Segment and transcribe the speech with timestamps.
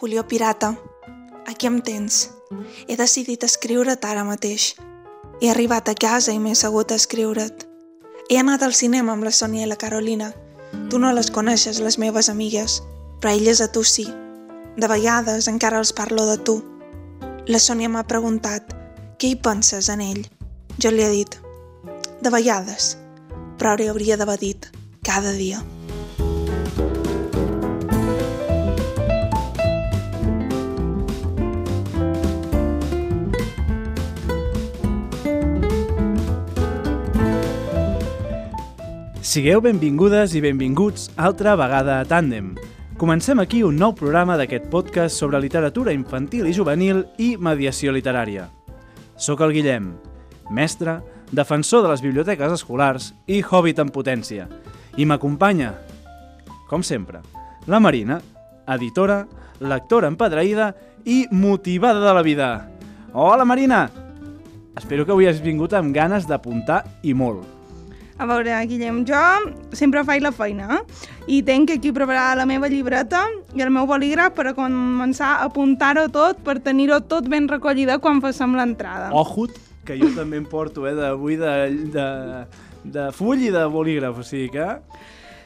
[0.00, 0.78] Julio Pirata,
[1.44, 2.30] aquí em tens.
[2.86, 4.76] He decidit escriure't ara mateix.
[5.40, 7.64] He arribat a casa i m'he assegut a escriure't.
[8.30, 10.28] He anat al cinema amb la Sònia i la Carolina.
[10.88, 12.76] Tu no les coneixes, les meves amigues,
[13.18, 14.06] però elles a tu sí.
[14.78, 16.54] De vegades encara els parlo de tu.
[17.50, 18.70] La Sònia m'ha preguntat
[19.18, 20.22] què hi penses en ell.
[20.78, 21.40] Jo li he dit
[22.22, 22.94] de vegades,
[23.58, 24.70] però li hauria d'haver dit
[25.02, 25.58] cada dia.
[39.38, 42.56] Sigueu benvingudes i benvinguts altra vegada a Tàndem.
[42.98, 48.48] Comencem aquí un nou programa d'aquest podcast sobre literatura infantil i juvenil i mediació literària.
[49.14, 49.92] Soc el Guillem,
[50.50, 50.96] mestre,
[51.30, 54.48] defensor de les biblioteques escolars i hobbit en potència.
[54.98, 55.70] I m'acompanya,
[56.66, 57.20] com sempre,
[57.70, 58.16] la Marina,
[58.74, 59.20] editora,
[59.60, 60.72] lectora empedraïda
[61.06, 62.50] i motivada de la vida.
[63.12, 63.84] Hola, Marina!
[64.74, 67.57] Espero que avui has vingut amb ganes d'apuntar i molt.
[68.18, 69.18] A veure, Guillem, jo
[69.78, 70.78] sempre faig la feina eh?
[71.30, 73.20] i tenc aquí preparada la meva llibreta
[73.54, 78.00] i el meu bolígraf per a començar a apuntar-ho tot per tenir-ho tot ben recollida
[78.02, 79.12] quan passem l'entrada.
[79.14, 79.54] Ojut,
[79.86, 81.54] que jo també em porto, eh, d'avui de,
[81.94, 82.08] de,
[82.98, 84.66] de full i de bolígraf, o sigui que...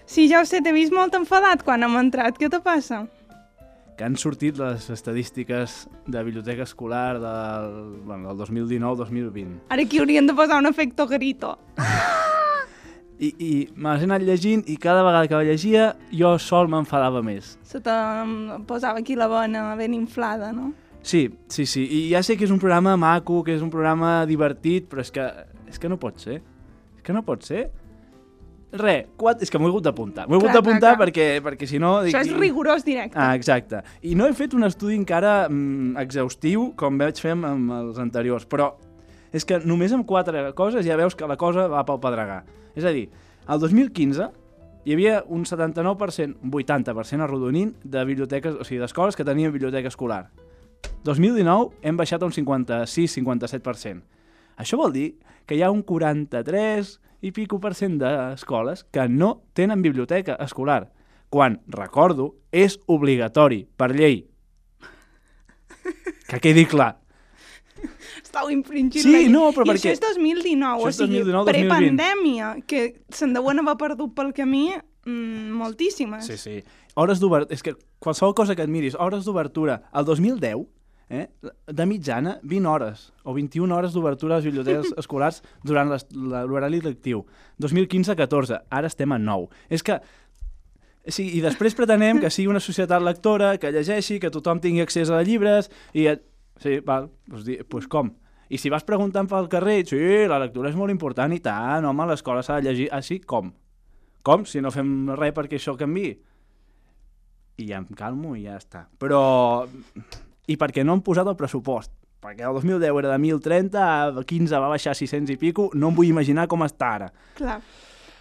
[0.08, 2.40] Sí, ja ho sé, t'he vist molt enfadat quan hem entrat.
[2.40, 3.04] Què te passa?
[3.92, 7.76] que han sortit les estadístiques de biblioteca escolar del,
[8.08, 9.68] bueno, del 2019-2020.
[9.68, 11.58] Ara aquí haurien de posar un efecte grito.
[13.22, 16.66] I, i me les he anat llegint i cada vegada que la llegia jo sol
[16.72, 17.52] m'enfadava més.
[17.62, 17.94] Se te
[18.66, 20.72] posava aquí la bona ben inflada, no?
[21.06, 21.84] Sí, sí, sí.
[21.86, 25.10] I ja sé que és un programa maco, que és un programa divertit, però és
[25.14, 25.28] que,
[25.70, 26.40] és que no pot ser.
[26.96, 27.68] És que no pot ser.
[28.72, 29.44] Re, quatre...
[29.44, 30.24] és que m'ho he hagut d'apuntar.
[30.26, 31.98] M'ho he hagut d'apuntar perquè, perquè si no...
[32.06, 33.18] dic- Això és rigorós directe.
[33.20, 33.82] Ah, exacte.
[34.08, 38.00] I no he fet un estudi encara mm, exhaustiu com vaig fer amb, amb els
[38.00, 38.70] anteriors, però
[39.32, 42.40] és que només amb quatre coses ja veus que la cosa va pel pedregar.
[42.74, 43.08] És a dir,
[43.48, 44.30] el 2015
[44.84, 49.92] hi havia un 79%, un 80% arrodonint de biblioteques, o sigui, d'escoles que tenien biblioteca
[49.92, 50.24] escolar.
[51.06, 54.02] 2019 hem baixat a un 56-57%.
[54.58, 55.06] Això vol dir
[55.46, 60.90] que hi ha un 43 i pico per cent d'escoles que no tenen biblioteca escolar,
[61.30, 64.26] quan, recordo, és obligatori per llei.
[66.28, 67.01] Que quedi clar.
[68.32, 69.28] Estàu infringint Sí, la llei.
[69.28, 71.68] no, però I perquè- això és 2019, Això o és sigui, 2019, 2020.
[71.68, 74.70] prepandèmia, que se'n deuen haver perdut pel camí
[75.04, 76.24] mm, moltíssimes.
[76.26, 76.62] Sí, sí.
[76.94, 77.52] Hores d'obertura...
[77.52, 79.82] És que qualsevol cosa que et miris, hores d'obertura.
[79.92, 80.64] El 2010,
[81.10, 81.28] eh,
[81.66, 87.26] de mitjana, 20 hores o 21 hores d'obertura a les biblioteques escolars durant l'horari lectiu.
[87.58, 88.62] 2015, 14.
[88.70, 89.48] Ara estem a 9.
[89.68, 90.00] És que
[91.04, 95.10] Sí, i després pretenem que sigui una societat lectora, que llegeixi, que tothom tingui accés
[95.10, 96.06] a llibres, i...
[96.06, 96.22] et-
[96.62, 98.12] Sí, val, doncs, di- doncs com?
[98.52, 99.98] I si vas preguntant pel carrer, sí,
[100.28, 102.90] la lectura és molt important i tant, home, l'escola s'ha de llegir.
[102.92, 103.16] Ah, sí?
[103.24, 103.48] Com?
[104.22, 104.44] Com?
[104.44, 106.10] Si no fem res perquè això canvi?
[107.56, 108.84] I ja em calmo i ja està.
[109.00, 109.22] Però...
[110.52, 111.94] I perquè no han posat el pressupost?
[112.22, 113.80] Perquè el 2010 era de 1.030,
[114.20, 117.08] a 15 va baixar a 600 i pico, no em vull imaginar com està ara.
[117.38, 117.56] Clar.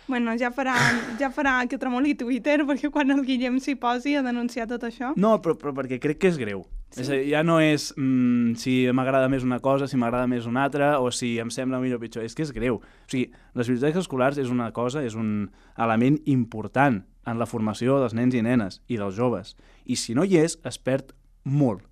[0.08, 0.74] Bueno, ja farà,
[1.20, 5.12] ja farà que tremoli Twitter, perquè quan el Guillem s'hi posi a denunciar tot això...
[5.20, 6.64] No, però, però perquè crec que és greu.
[6.92, 7.06] Sí.
[7.06, 10.48] És a dir, ja no és mm, si m'agrada més una cosa, si m'agrada més
[10.50, 12.26] una altra, o si em sembla millor o pitjor.
[12.28, 12.82] És que és greu.
[12.82, 15.48] O sigui, les biblioteques escolars és una cosa, és un
[15.80, 19.56] element important en la formació dels nens i nenes i dels joves.
[19.86, 21.16] I si no hi és, es perd
[21.48, 21.86] molt.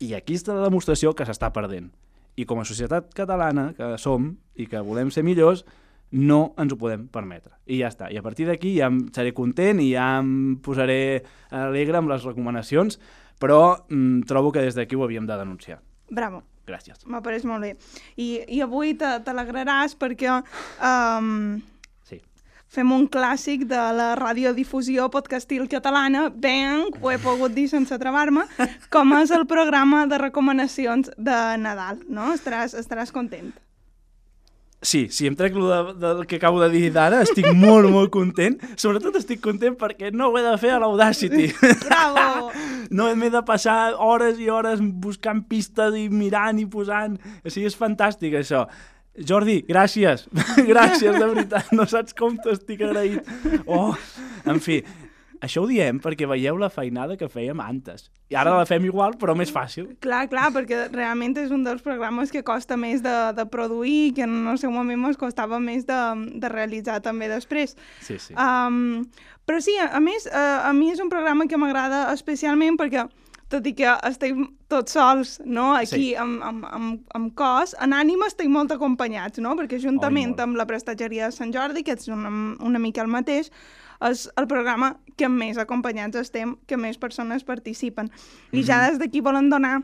[0.00, 1.90] I aquí està la demostració que s'està perdent.
[2.38, 5.66] I com a societat catalana que som i que volem ser millors,
[6.10, 7.52] no ens ho podem permetre.
[7.66, 8.08] I ja està.
[8.08, 12.24] I a partir d'aquí ja em seré content i ja em posaré alegre amb les
[12.24, 12.96] recomanacions,
[13.38, 15.80] però mm, trobo que des d'aquí ho havíem de denunciar.
[16.10, 16.42] Bravo.
[16.68, 16.98] Gràcies.
[17.08, 17.70] M'ha pareix molt bé.
[18.20, 20.28] I, i avui l'alegraràs perquè
[20.84, 21.62] um,
[22.04, 22.18] Sí.
[22.68, 28.44] fem un clàssic de la radiodifusió podcastil catalana, ben, ho he pogut dir sense travar-me,
[28.92, 32.34] com és el programa de recomanacions de Nadal, no?
[32.36, 33.54] Estaràs, estaràs content.
[34.80, 38.54] Sí, si em trec de, del que acabo de dir d'ara, estic molt, molt content.
[38.78, 41.48] Sobretot estic content perquè no ho he de fer a l'Audacity.
[41.82, 42.52] Bravo!
[42.98, 47.18] no m'he de passar hores i hores buscant pistes i mirant i posant.
[47.42, 48.68] O sigui, és fantàstic, això.
[49.18, 50.28] Jordi, gràcies.
[50.72, 51.74] gràcies, de veritat.
[51.74, 53.26] No saps com t'estic agraït.
[53.66, 53.90] Oh,
[54.46, 54.78] en fi,
[55.44, 58.08] això ho diem perquè veieu la feinada que fèiem antes.
[58.32, 59.92] I ara la fem igual, però més fàcil.
[60.04, 64.12] Clar, clar, perquè realment és un dels programes que costa més de, de produir i
[64.16, 66.00] que en el seu moment ens costava més de,
[66.36, 67.76] de realitzar també després.
[68.04, 68.34] Sí, sí.
[68.34, 69.06] Um,
[69.48, 73.06] però sí, a, a més, uh, a mi és un programa que m'agrada especialment perquè
[73.48, 76.14] tot i que estem tots sols, no?, aquí Sí.
[76.20, 80.42] amb, amb, amb, amb cos, en ànima estem molt acompanyats, no?, perquè juntament molt.
[80.44, 82.28] amb la prestatgeria de Sant Jordi, que és una,
[82.60, 83.48] una mica el mateix,
[84.06, 88.10] és el programa que més acompanyats estem, que més persones participen.
[88.52, 89.80] I ja des d'aquí volen donar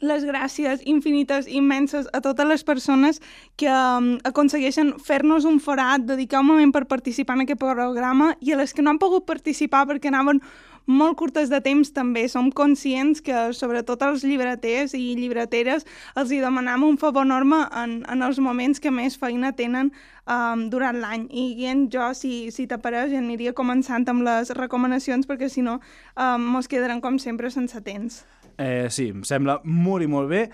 [0.00, 3.20] les gràcies infinites, immenses a totes les persones
[3.58, 8.54] que um, aconsegueixen fer-nos un forat, dedicar un moment per participar en aquest programa i
[8.54, 10.42] a les que no han pogut participar perquè anaven
[10.88, 12.24] molt curtes de temps també.
[12.32, 15.86] Som conscients que sobretot els llibreters i llibreteres
[16.18, 19.92] els hi demanam un favor enorme en, en els moments que més feina tenen
[20.24, 21.28] um, durant l'any.
[21.28, 26.48] I Guillem, jo, si, si t'apareix, aniria començant amb les recomanacions perquè si no um,
[26.56, 28.24] mos quedaran com sempre sense temps.
[28.58, 30.48] Eh, sí, em sembla molt i molt bé.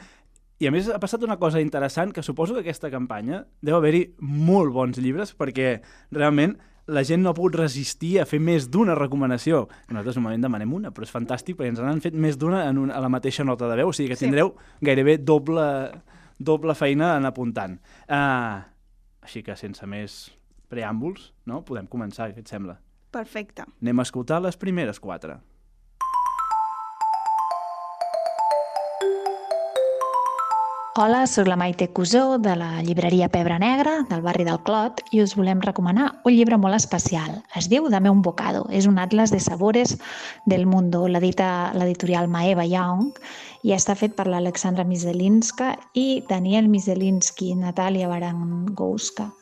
[0.63, 4.05] I a més ha passat una cosa interessant, que suposo que aquesta campanya deu haver-hi
[4.23, 5.81] molt bons llibres, perquè
[6.15, 6.55] realment
[6.87, 9.65] la gent no ha pogut resistir a fer més d'una recomanació.
[9.89, 13.01] Nosaltres normalment demanem una, però és fantàstic perquè ens n'han fet més d'una en a
[13.01, 14.27] la mateixa nota de veu, o sigui que Sí.
[14.27, 15.65] tindreu gairebé doble,
[16.39, 17.79] doble feina en apuntant.
[18.09, 18.61] Uh,
[19.23, 20.31] així que sense més
[20.69, 21.63] preàmbuls, no?
[21.65, 22.79] podem començar, què et sembla?
[23.11, 23.65] Perfecte.
[23.81, 25.39] Anem a escoltar les primeres quatre.
[30.97, 35.25] Hola, sóc la Maite Cusó de la llibreria Pebre Negra del barri del Clot i
[35.25, 37.41] us volem recomanar un llibre molt especial.
[37.59, 38.63] Es diu Dame un bocado.
[38.71, 39.97] És un atlas de sabores
[40.47, 41.09] del mundo.
[41.11, 43.11] L'edita l'editorial Maeva Young
[43.67, 49.33] i està fet per l'Alexandra Mizelinska i Daniel Mizelinski i Natàlia Barangouska.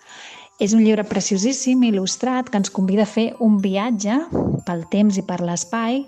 [0.57, 4.23] És un llibre preciosíssim, il·lustrat, que ens convida a fer un viatge
[4.65, 6.07] pel temps i per l'espai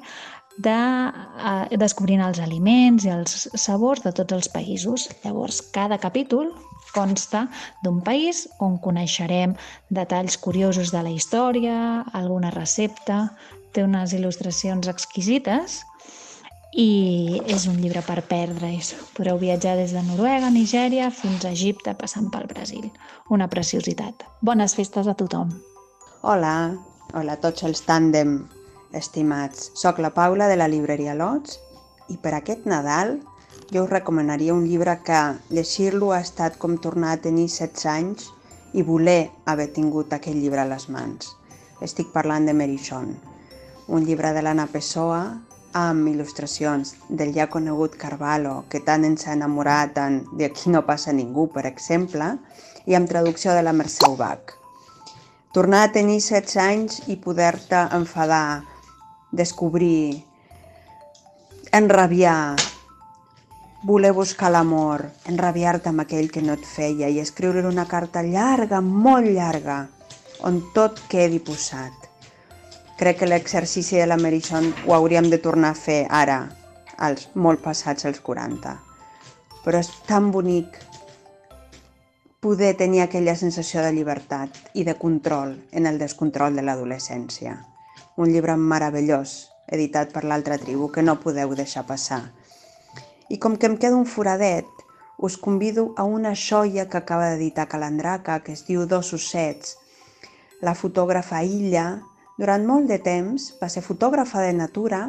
[0.56, 0.74] de
[1.10, 5.08] eh, descobrint els aliments i els sabors de tots els països.
[5.24, 6.52] Llavors, cada capítol
[6.94, 7.48] consta
[7.82, 9.56] d'un país on coneixerem
[9.90, 13.32] detalls curiosos de la història, alguna recepta,
[13.74, 15.82] té unes il·lustracions exquisites
[16.78, 18.94] i és un llibre per perdre's.
[19.14, 22.90] Podreu viatjar des de Noruega, Nigèria, fins a Egipte, passant pel Brasil.
[23.30, 24.26] Una preciositat.
[24.42, 25.54] Bones festes a tothom!
[26.22, 26.74] Hola,
[27.14, 28.38] hola a tots els tàndem
[29.00, 29.70] estimats.
[29.74, 31.58] Soc la Paula de la llibreria Lots
[32.12, 33.18] i per aquest Nadal
[33.72, 35.20] jo us recomanaria un llibre que
[35.50, 38.28] llegir-lo ha estat com tornar a tenir 16 anys
[38.74, 41.32] i voler haver tingut aquell llibre a les mans.
[41.82, 43.14] Estic parlant de Merichon,
[43.88, 45.20] un llibre de l'Anna Pessoa
[45.74, 50.84] amb il·lustracions del ja conegut Carvalho, que tant ens ha enamorat en De aquí no
[50.86, 52.36] passa ningú, per exemple,
[52.86, 54.54] i amb traducció de la Mercè Ubach.
[55.54, 58.62] Tornar a tenir 16 anys i poder-te enfadar,
[59.36, 60.24] descobrir,
[61.72, 62.56] enrabiar,
[63.84, 68.80] voler buscar l'amor, enrabiar-te amb aquell que no et feia i escriure una carta llarga,
[68.80, 69.82] molt llarga,
[70.46, 72.08] on tot quedi posat.
[72.96, 76.40] Crec que l'exercici de la Merichon ho hauríem de tornar a fer ara,
[76.96, 78.78] als molt passats els 40.
[79.64, 80.78] Però és tan bonic
[82.44, 87.56] poder tenir aquella sensació de llibertat i de control en el descontrol de l'adolescència.
[88.16, 89.30] Un llibre meravellós,
[89.66, 92.20] editat per l'altra tribu, que no podeu deixar passar.
[93.26, 94.68] I com que em queda un foradet,
[95.18, 99.74] us convido a una joia que acaba d'editar Calandraca, que es diu Dos ossets.
[100.62, 102.02] La fotògrafa Illa,
[102.38, 105.02] durant molt de temps, va ser fotògrafa de natura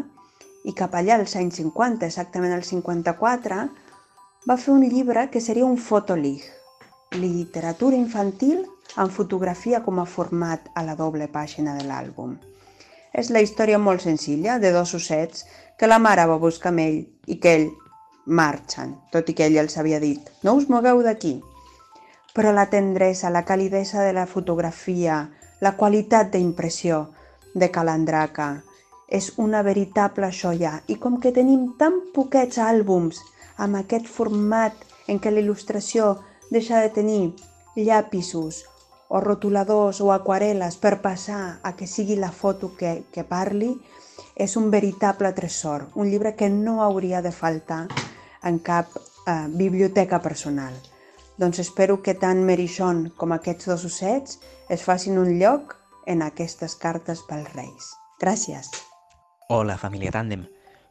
[0.66, 3.62] i cap allà als anys 50, exactament al 54,
[4.50, 6.42] va fer un llibre que seria un fotolig,
[7.14, 12.38] literatura infantil amb fotografia com a format a la doble pàgina de l'àlbum.
[13.16, 15.46] És la història molt senzilla de dos ossets
[15.80, 16.98] que la mare va buscar amb ell
[17.32, 17.70] i que ell
[18.26, 21.38] marxen, tot i que ell els havia dit no us mogueu d'aquí.
[22.36, 25.30] Però la tendresa, la calidesa de la fotografia,
[25.62, 27.06] la qualitat d'impressió
[27.56, 28.50] de Calandraca
[29.08, 33.22] és una veritable joia i com que tenim tan poquets àlbums
[33.56, 34.76] amb aquest format
[35.08, 36.16] en què la il·lustració
[36.52, 37.22] deixa de tenir
[37.76, 38.66] llapisos
[39.10, 43.76] o rotuladors o aquarel·les per passar a que sigui la foto que, que parli,
[44.36, 47.86] és un veritable tresor, un llibre que no hauria de faltar
[48.44, 50.74] en cap eh, biblioteca personal.
[51.38, 54.40] Doncs espero que tant Merichon com aquests dos ossets
[54.72, 57.92] es facin un lloc en aquestes cartes pels Reis.
[58.22, 58.72] Gràcies.
[59.50, 60.46] Hola, família Tàndem.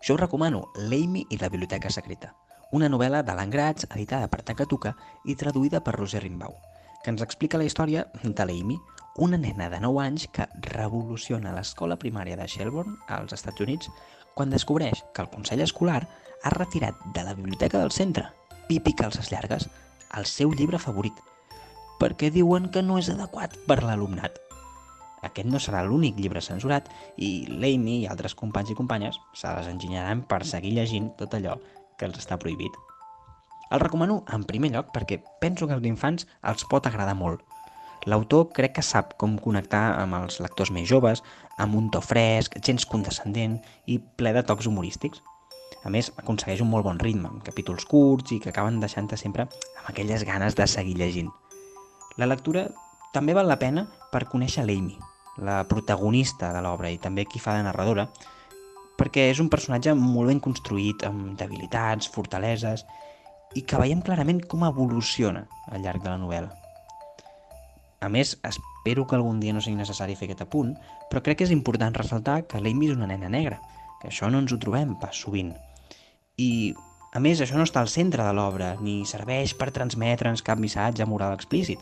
[0.04, 2.34] Jo us recomano L'Amy i la Biblioteca Secreta,
[2.76, 4.92] una novel·la de l'Angrats editada per Takatuka
[5.24, 6.73] i traduïda per Roger Rimbaud,
[7.04, 8.78] que ens explica la història de l'Amy,
[9.20, 13.90] una nena de 9 anys que revoluciona l'escola primària de Shelburne, als Estats Units,
[14.34, 16.00] quan descobreix que el Consell Escolar
[16.42, 18.24] ha retirat de la biblioteca del centre,
[18.66, 19.68] Pipi Calces Llargues,
[20.16, 21.20] el seu llibre favorit,
[22.00, 24.40] perquè diuen que no és adequat per l'alumnat.
[25.24, 29.70] aquest no serà l'únic llibre censurat i l'Amy i altres companys i companyes se les
[29.70, 31.56] enginyaran per seguir llegint tot allò
[31.96, 32.76] que els està prohibit.
[33.72, 37.42] El recomano en primer lloc perquè penso que als infants els pot agradar molt.
[38.04, 41.22] L'autor crec que sap com connectar amb els lectors més joves,
[41.56, 43.56] amb un to fresc, gens condescendent
[43.86, 45.22] i ple de tocs humorístics.
[45.84, 49.46] A més, aconsegueix un molt bon ritme, amb capítols curts i que acaben deixant-te sempre
[49.48, 51.32] amb aquelles ganes de seguir llegint.
[52.20, 52.68] La lectura
[53.16, 54.98] també val la pena per conèixer l'Amy,
[55.38, 58.08] la protagonista de l'obra i també qui fa de narradora,
[58.98, 62.84] perquè és un personatge molt ben construït, amb debilitats, fortaleses,
[63.54, 66.50] i que veiem clarament com evoluciona al llarg de la novel·la.
[68.04, 70.74] A més, espero que algun dia no sigui necessari fer aquest apunt,
[71.10, 73.60] però crec que és important ressaltar que l'Amy és una nena negra,
[74.02, 75.54] que això no ens ho trobem pas sovint.
[76.36, 76.74] I,
[77.14, 81.06] a més, això no està al centre de l'obra, ni serveix per transmetre'ns cap missatge
[81.08, 81.80] moral explícit,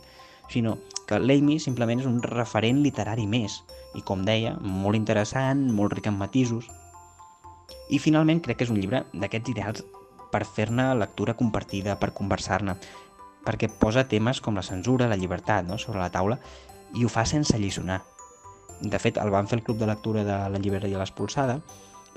[0.53, 0.77] sinó
[1.09, 3.63] que l'Amy simplement és un referent literari més,
[3.99, 6.69] i com deia, molt interessant, molt ric en matisos.
[7.91, 9.83] I finalment crec que és un llibre d'aquests ideals
[10.33, 12.77] per fer-ne lectura compartida, per conversar-ne,
[13.47, 15.79] perquè posa temes com la censura, la llibertat no?
[15.79, 16.39] sobre la taula
[16.97, 18.01] i ho fa sense alliçonar.
[18.83, 21.61] De fet, el van fer el club de lectura de la llibreria L'Espolsada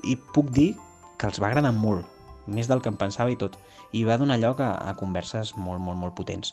[0.04, 0.72] i puc dir
[1.16, 2.06] que els va agradar molt,
[2.46, 3.56] més del que em pensava i tot,
[3.92, 6.52] i va donar lloc a, a converses molt, molt, molt potents.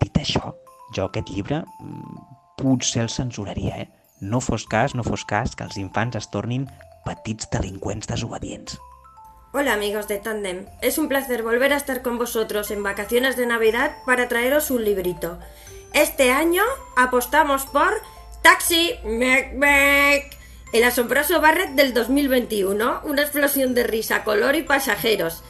[0.00, 0.54] Dit això,
[0.96, 2.28] jo aquest llibre mm,
[2.60, 3.88] potser el censuraria, eh?
[4.20, 6.68] No fos cas, no fos cas que els infants es tornin
[7.06, 8.76] petits delinqüents desobedients.
[9.52, 13.46] Hola amigos de Tandem, es un placer volver a estar con vosotros en vacaciones de
[13.46, 15.40] Navidad para traeros un librito.
[15.92, 16.62] Este año
[16.96, 18.00] apostamos por
[18.42, 20.36] Taxi Mec Mec,
[20.72, 25.42] el asombroso Barret del 2021, una explosión de risa, color y pasajeros.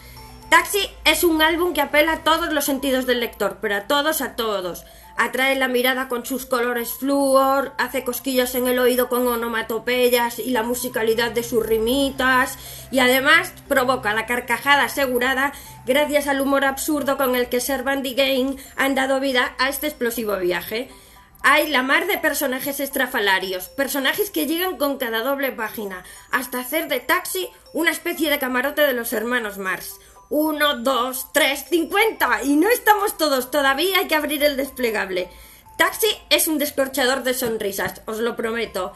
[0.49, 4.23] Taxi es un álbum que apela a todos los sentidos del lector, pero a todos,
[4.23, 4.87] a todos.
[5.17, 10.51] Atrae la mirada con sus colores flúor, hace cosquillas en el oído con onomatopeyas y
[10.51, 12.59] la musicalidad de sus rimitas,
[12.91, 15.53] y además provoca la carcajada asegurada
[15.87, 19.87] gracias al humor absurdo con el que Servant y Gain han dado vida a este
[19.87, 20.89] explosivo viaje.
[21.43, 26.87] Hay la mar de personajes estrafalarios, personajes que llegan con cada doble página, hasta hacer
[26.89, 29.99] de Taxi una especie de camarote de los hermanos Mars.
[30.31, 32.43] Uno, dos, tres, cincuenta.
[32.43, 35.29] Y no estamos todos, todavía hay que abrir el desplegable.
[35.77, 38.93] Taxi es un descorchador de sonrisas, os lo prometo.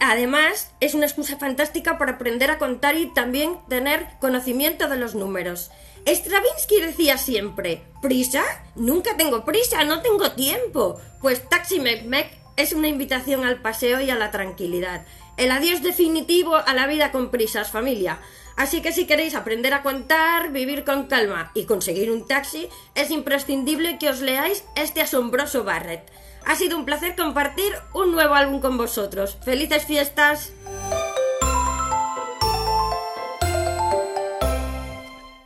[0.00, 5.14] Además, es una excusa fantástica para aprender a contar y también tener conocimiento de los
[5.14, 5.70] números.
[6.06, 8.42] Stravinsky decía siempre, ¿prisa?
[8.74, 11.00] Nunca tengo prisa, no tengo tiempo.
[11.20, 15.06] Pues Taxi Mec es una invitación al paseo y a la tranquilidad.
[15.36, 18.20] El adiós definitivo a la vida con prisas, familia.
[18.60, 23.10] Así que si queréis aprender a contar, vivir con calma y conseguir un taxi, es
[23.10, 26.04] imprescindible que os leáis este asombroso Barrett.
[26.44, 29.38] Ha sido un placer compartir un nuevo álbum con vosotros.
[29.42, 30.52] ¡Felices fiestas!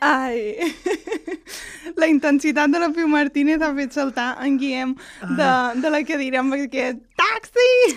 [0.00, 0.58] Ai,
[1.96, 4.96] la intensitat de la Piu Martínez ha fet saltar en Guillem
[5.38, 7.94] de, de la cadira amb aquest taxi!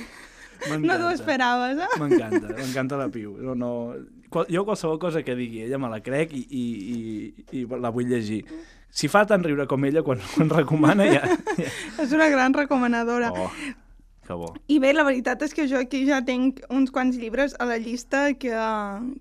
[0.77, 1.89] No t'ho esperaves, eh?
[1.97, 3.33] M'encanta, m'encanta la Piu.
[3.41, 3.73] No, no...
[4.29, 7.91] Qual, jo qualsevol cosa que digui ella me la crec i, i, i, i la
[7.93, 8.41] vull llegir.
[8.89, 11.23] Si fa tant riure com ella quan, quan recomana ja...
[11.59, 11.71] ja...
[12.03, 13.31] És una gran recomanadora.
[13.35, 13.51] Oh,
[14.27, 14.51] que bo.
[14.67, 17.79] I bé, la veritat és que jo aquí ja tinc uns quants llibres a la
[17.79, 18.53] llista que,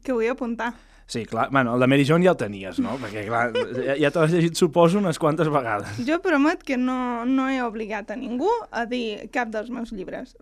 [0.03, 0.73] que vull apuntar.
[1.07, 2.97] Sí, clar, bueno, el de Mary John ja el tenies, no?
[2.99, 6.01] Perquè, clar, ja, ja t'ho has llegit, suposo, unes quantes vegades.
[6.09, 10.35] Jo promet que no, no he obligat a ningú a dir cap dels meus llibres.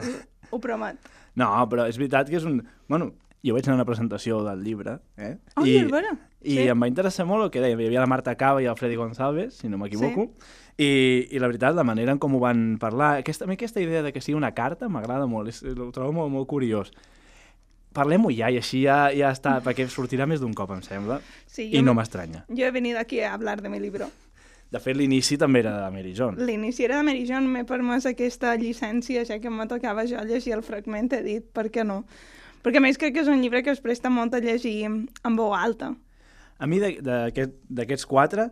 [0.48, 0.96] Ho promet.
[1.36, 2.62] No, però és veritat que és un...
[2.88, 3.10] Bueno,
[3.44, 5.36] jo vaig anar a una presentació del llibre, eh?
[5.56, 6.14] Oh, I, vera.
[6.44, 6.68] I Sí.
[6.68, 7.76] em va interessar molt el que deia.
[7.76, 10.30] Hi havia la Marta Cava i el Freddy González, si no m'equivoco.
[10.76, 13.18] I, I la veritat, la manera en com ho van parlar...
[13.20, 16.12] Aquesta, a mi aquesta idea de que sigui una carta m'agrada molt, és, ho trobo
[16.12, 16.90] molt, molt curiós.
[17.94, 21.68] Parlem-ho ja, i així ja, ja està, perquè sortirà més d'un cop, em sembla, Sí,
[21.72, 22.44] i no m'estranya.
[22.48, 24.08] Yo he venido aquí a hablar de mi libro.
[24.74, 26.34] De fet, l'inici també era de Mary John.
[26.40, 30.56] L'inici era de Mary John, m'he permès aquesta llicència, ja que me tocava jo llegir
[30.56, 32.00] el fragment, he dit, per què no?
[32.64, 35.36] Perquè a més crec que és un llibre que es presta molt a llegir en
[35.36, 35.92] veu alta.
[36.58, 38.48] A mi d'aquests quatre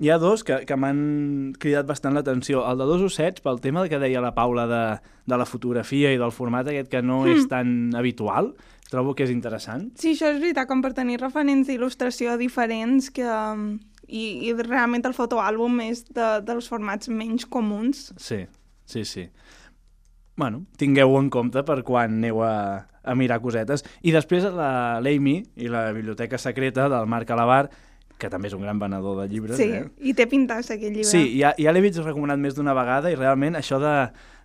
[0.00, 2.64] hi ha dos que, que m'han cridat bastant l'atenció.
[2.66, 4.84] El de dos ossets, pel tema que deia la Paula de,
[5.30, 8.54] de la fotografia i del format aquest que no és tan habitual,
[8.90, 9.90] trobo que és interessant.
[10.00, 13.28] Sí, això és veritat, com per tenir referents d'il·lustració diferents que...
[14.04, 18.10] I, i realment el fotoàlbum és de, dels formats menys comuns.
[18.20, 18.42] Sí,
[18.84, 19.24] sí, sí.
[20.36, 23.84] Bueno, tingueu en compte per quan aneu a, a mirar cosetes.
[24.02, 27.68] I després la l'Amy i la Biblioteca Secreta del Marc Alabar,
[28.18, 29.58] que també és un gran venedor de llibres.
[29.58, 29.88] Sí, eh?
[30.00, 31.10] i té pintasse aquest llibre.
[31.10, 33.94] Sí, ja, ja l'he vist recomanat més d'una vegada i realment això de,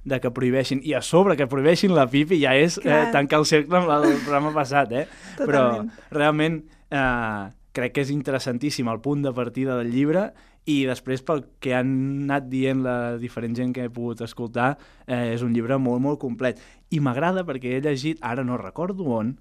[0.09, 3.47] de que prohibeixin, i a sobre que prohibeixin la pipi ja és eh, tancar el
[3.49, 5.05] cercle amb el programa passat, eh?
[5.37, 5.47] Totalment.
[5.93, 10.29] Però realment eh, crec que és interessantíssim el punt de partida del llibre
[10.65, 11.91] i després pel que han
[12.25, 16.19] anat dient la diferent gent que he pogut escoltar, eh, és un llibre molt, molt
[16.19, 16.59] complet.
[16.91, 19.37] I m'agrada perquè he llegit, ara no recordo on,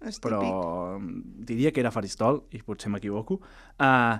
[0.00, 1.46] És però típic.
[1.46, 3.40] diria que era Faristol, i potser m'equivoco,
[3.78, 4.16] uh,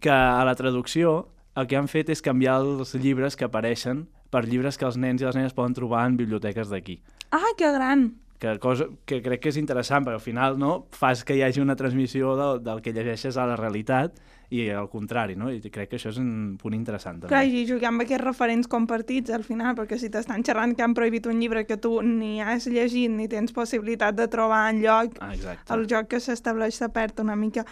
[0.00, 4.44] que a la traducció el que han fet és canviar els llibres que apareixen per
[4.46, 7.00] llibres que els nens i les nenes poden trobar en biblioteques d'aquí.
[7.30, 8.12] Ah, que gran!
[8.38, 11.60] Que, cosa, que crec que és interessant, perquè al final no, fas que hi hagi
[11.60, 15.50] una transmissió del, del que llegeixes a la realitat i al contrari, no?
[15.52, 17.20] I crec que això és un punt interessant.
[17.20, 17.28] També.
[17.28, 20.94] Clar, i jugar amb aquests referents compartits al final, perquè si t'estan xerrant que han
[20.94, 25.18] prohibit un llibre que tu ni has llegit ni tens possibilitat de trobar en lloc,
[25.20, 25.72] Ah, exacte.
[25.74, 27.64] el joc que s'estableix se perd una mica.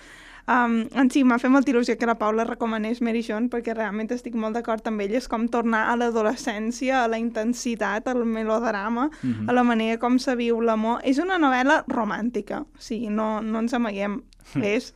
[0.48, 4.12] Um, en si, m'ha fet molta il·lusió que la Paula recomanés Mary John, perquè realment
[4.14, 5.14] estic molt d'acord amb ell.
[5.18, 9.48] És com tornar a l'adolescència, a la intensitat, al melodrama, Mhm.
[9.50, 11.00] a la manera com se viu l'amor.
[11.02, 14.22] És una novel·la romàntica, o sigui, no, no ens amaguem.
[14.62, 14.94] és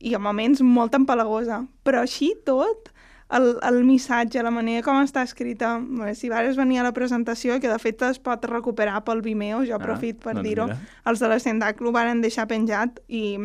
[0.00, 2.90] i a moments molt empalagosa, però així tot,
[3.30, 7.60] el, el missatge, la manera com està escrita, bé, si vares venir a la presentació,
[7.62, 10.66] que de fet es pot recuperar pel Vimeo, jo Ah, aprofit per doncs dir-ho,
[11.06, 13.38] els de la Sendac l'ho varen deixar penjat i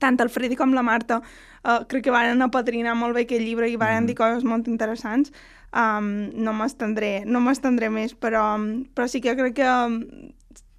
[0.00, 3.68] tant el Freddy com la Marta uh, crec que varen apadrinar molt bé aquest llibre
[3.70, 4.06] i varen Mhm.
[4.10, 5.30] dir coses molt interessants.
[5.74, 8.56] Um, no m'estendré no m'estendré més, però,
[8.94, 10.00] però sí que crec que um,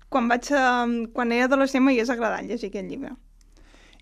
[0.10, 3.16] quan, vaig, um, quan era adolescent m'hagués agradat llegir aquest llibre.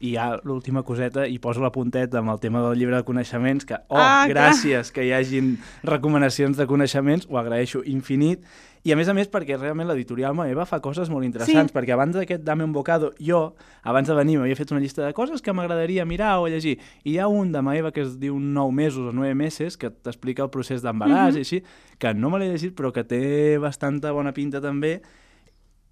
[0.03, 3.63] I ja l'última coseta, i poso la punteta amb el tema del llibre de coneixements,
[3.63, 4.51] que, oh, Ah, clar.
[4.51, 5.53] gràcies que hi hagin
[5.87, 8.41] recomanacions de coneixements, ho agraeixo infinit,
[8.83, 11.77] i a més a més perquè realment l'editorial meva fa coses molt interessants, Sí.
[11.77, 15.13] perquè abans d'aquest Dame un bocado, jo, abans de venir, m'havia fet una llista de
[15.13, 18.37] coses que m'agradaria mirar o llegir, i hi ha un de Maeva que es diu
[18.41, 21.37] 9 mesos o 9 mesos, que t'explica el procés d'embaràs Mhm.
[21.37, 21.63] i així,
[21.97, 25.01] que no me l'he llegit, però que té bastanta bona pinta també,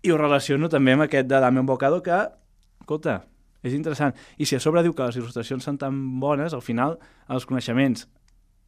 [0.04, 2.28] i ho relaciono també amb aquest de Dame un bocado que,
[2.82, 3.24] escolta,
[3.63, 4.15] és interessant.
[4.38, 6.97] I si a sobre diu que les il·lustracions són tan bones, al final
[7.30, 8.08] els coneixements,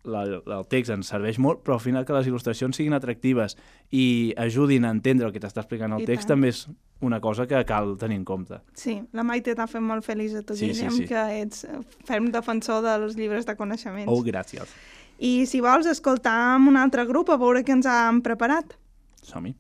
[0.04, 3.56] la, el text ens serveix molt, però al final que les il·lustracions siguin atractives
[3.96, 6.36] i ajudin a entendre el que t'està explicant el I text tant.
[6.36, 6.66] també és
[7.04, 8.60] una cosa que cal tenir en compte.
[8.76, 11.08] Sí, la Maite t'ha fet molt feliç a tu, Sí, sí, Guillem, sí.
[11.08, 14.12] que ets eh, ferm defensor dels llibres de coneixements.
[14.12, 14.68] Oh, gràcies.
[15.24, 18.76] I si vols escoltar amb un altre grup a veure què ens han preparat.
[19.24, 19.56] Som-hi.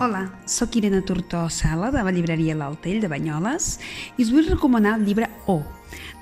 [0.00, 3.80] Hola, sóc Irene Tortó Sala de la llibreria L'Altell de Banyoles
[4.14, 5.56] i us vull recomanar el llibre O,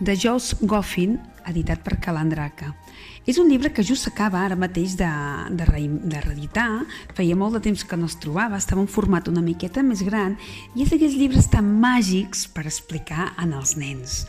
[0.00, 2.70] de Jules Goffin, editat per Calandraca.
[3.28, 5.10] És un llibre que just s'acaba ara mateix de,
[5.52, 9.28] de, re, de reeditar, feia molt de temps que no es trobava, estava en format
[9.28, 10.38] una miqueta més gran
[10.72, 14.22] i és d'aquells llibres tan màgics per explicar en els nens.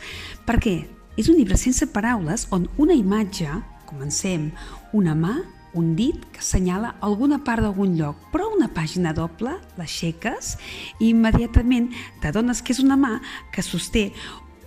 [0.44, 0.82] Per què?
[1.16, 3.48] És un llibre sense paraules on una imatge,
[3.88, 4.50] comencem,
[4.92, 5.38] una mà
[5.74, 10.56] un dit que assenyala alguna part d'algun lloc, però una pàgina doble, l'aixeques
[10.98, 11.90] i immediatament
[12.22, 13.18] t'adones que és una mà
[13.52, 14.12] que sosté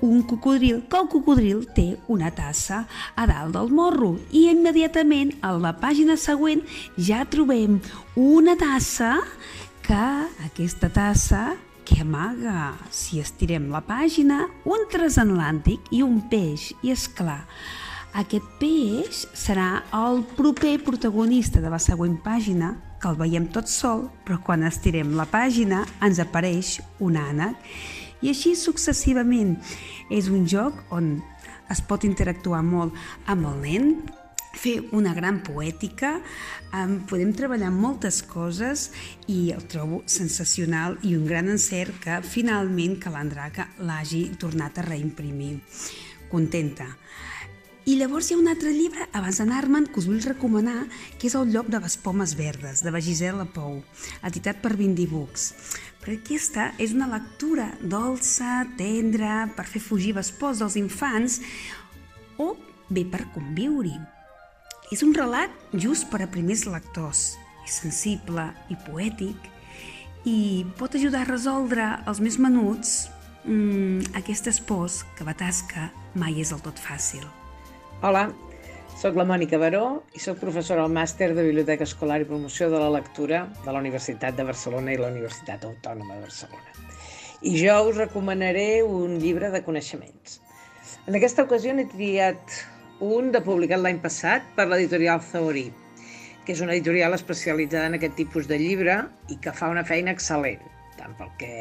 [0.02, 2.86] un cocodril, que el cocodril té una tassa
[3.16, 6.64] a dalt del morro i immediatament a la pàgina següent
[6.98, 7.80] ja trobem
[8.18, 9.20] una tassa
[9.86, 10.06] que
[10.48, 11.52] aquesta tassa
[11.86, 16.70] que amaga, si estirem la pàgina, un transatlàntic i un peix.
[16.86, 17.42] I és clar,
[18.18, 24.10] aquest peix serà el proper protagonista de la següent pàgina, que el veiem tot sol,
[24.26, 27.56] però quan estirem la pàgina ens apareix un ànec.
[28.22, 29.56] I així successivament.
[30.12, 31.16] És un joc on
[31.72, 32.98] es pot interactuar molt
[33.32, 33.94] amb el nen,
[34.52, 36.18] fer una gran poètica,
[36.76, 38.90] um, podem treballar moltes coses
[39.32, 45.56] i el trobo sensacional i un gran encert que finalment Calandraca l'hagi tornat a reimprimir.
[46.32, 46.92] Contenta.
[47.82, 50.84] I llavors hi ha un altre llibre, abans d'anar-me'n, que us vull recomanar,
[51.18, 53.80] que és El llop de les pomes verdes, de la Gisela Pou,
[54.22, 55.08] editat per Bindi.
[55.10, 61.40] Però aquesta és una lectura dolça, tendra, per fer fugir les pors dels infants,
[62.38, 62.54] o
[62.90, 63.98] bé per conviure-hi.
[64.94, 67.36] És un relat just per a primers lectors.
[67.66, 69.50] És sensible i poètic
[70.26, 73.10] i pot ajudar a resoldre els més menuts
[73.46, 77.41] mmm, aquestes pors que la tasca mai és del tot fàcil.
[78.02, 78.32] Hola,
[78.98, 79.82] sóc la Mònica Baró
[80.18, 83.78] i sóc professora al màster de Biblioteca Escolar i Promoció de la Lectura de la
[83.78, 86.74] Universitat de Barcelona i la Universitat Autònoma de Barcelona.
[87.46, 90.40] I jo us recomanaré un llibre de coneixements.
[91.06, 92.58] En aquesta ocasió n'he triat
[93.06, 95.68] un de publicat l'any passat per l'editorial Zahorí,
[96.42, 98.98] que és una editorial especialitzada en aquest tipus de llibre
[99.30, 100.66] i que fa una feina excel·lent,
[100.98, 101.56] tant pel que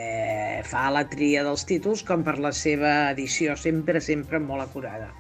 [0.73, 5.13] fa a la tria dels títols com per la seva edició, sempre, sempre molt acurada.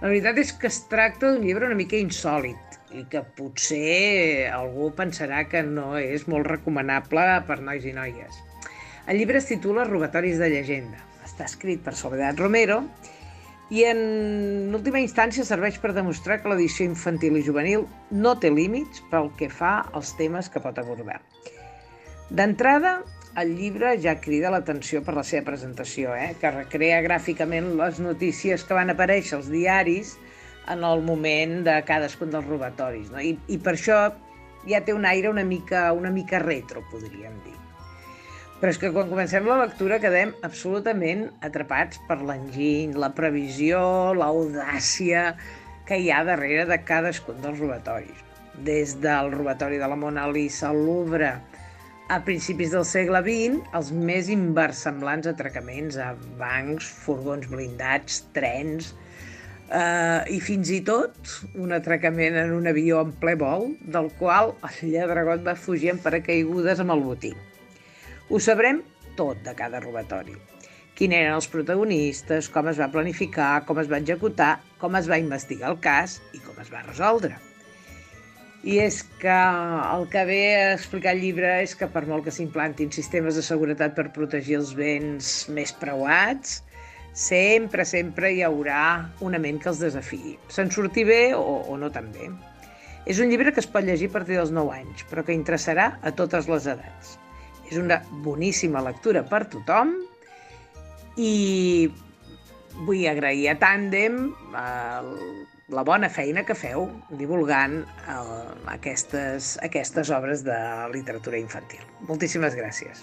[0.00, 4.90] La veritat és que es tracta d'un llibre una mica insòlid i que potser algú
[4.98, 8.42] pensarà que no és molt recomanable per nois i noies.
[9.08, 11.00] El llibre es titula Robatoris de llegenda.
[11.24, 12.82] Està escrit per Soledad Romero
[13.72, 19.00] i en última instància serveix per demostrar que l'edició infantil i juvenil no té límits
[19.10, 21.22] pel que fa als temes que pot abordar.
[22.28, 22.98] D'entrada,
[23.36, 26.32] el llibre ja crida l'atenció per la seva presentació, eh?
[26.40, 30.14] que recrea gràficament les notícies que van aparèixer als diaris
[30.72, 33.10] en el moment de cadascun dels robatoris.
[33.12, 33.20] No?
[33.20, 33.98] I, I per això
[34.66, 37.54] ja té un aire una mica, una mica retro, podríem dir.
[38.56, 43.82] Però és que quan comencem la lectura quedem absolutament atrapats per l'enginy, la previsió,
[44.16, 45.34] l'audàcia
[45.86, 48.24] que hi ha darrere de cadascun dels robatoris.
[48.64, 51.34] Des del robatori de la Mona Lisa al Louvre,
[52.08, 58.92] a principis del segle XX, els més inversemblants atracaments a bancs, furgons blindats, trens,
[59.66, 64.54] eh, i fins i tot un atracament en un avió en ple vol, del qual
[64.68, 67.32] el lladregot va fugir en paracaigudes amb el botí.
[68.30, 68.84] Ho sabrem
[69.18, 70.36] tot de cada robatori.
[70.96, 75.20] Quin eren els protagonistes, com es va planificar, com es va executar, com es va
[75.20, 77.36] investigar el cas i com es va resoldre.
[78.66, 82.32] I és que el que ve a explicar el llibre és que per molt que
[82.34, 86.56] s'implantin sistemes de seguretat per protegir els béns més preuats,
[87.14, 88.80] sempre, sempre hi haurà
[89.22, 90.34] una ment que els desafiï.
[90.50, 92.26] Se'n surti bé o, o no tan bé.
[93.06, 95.92] És un llibre que es pot llegir a partir dels 9 anys, però que interessarà
[96.02, 97.14] a totes les edats.
[97.70, 99.94] És una boníssima lectura per tothom
[101.16, 101.86] i
[102.82, 104.18] vull agrair a Tàndem
[105.68, 106.86] la bona feina que feu
[107.18, 107.80] divulgant
[108.12, 108.28] el,
[108.70, 110.56] aquestes, aquestes obres de
[110.92, 111.82] literatura infantil.
[112.06, 113.02] Moltíssimes gràcies.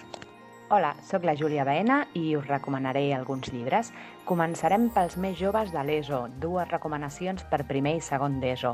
[0.73, 3.91] Hola, sóc la Júlia Baena i us recomanaré alguns llibres.
[4.23, 8.69] Començarem pels més joves de l'ESO, dues recomanacions per primer i segon d'ESO.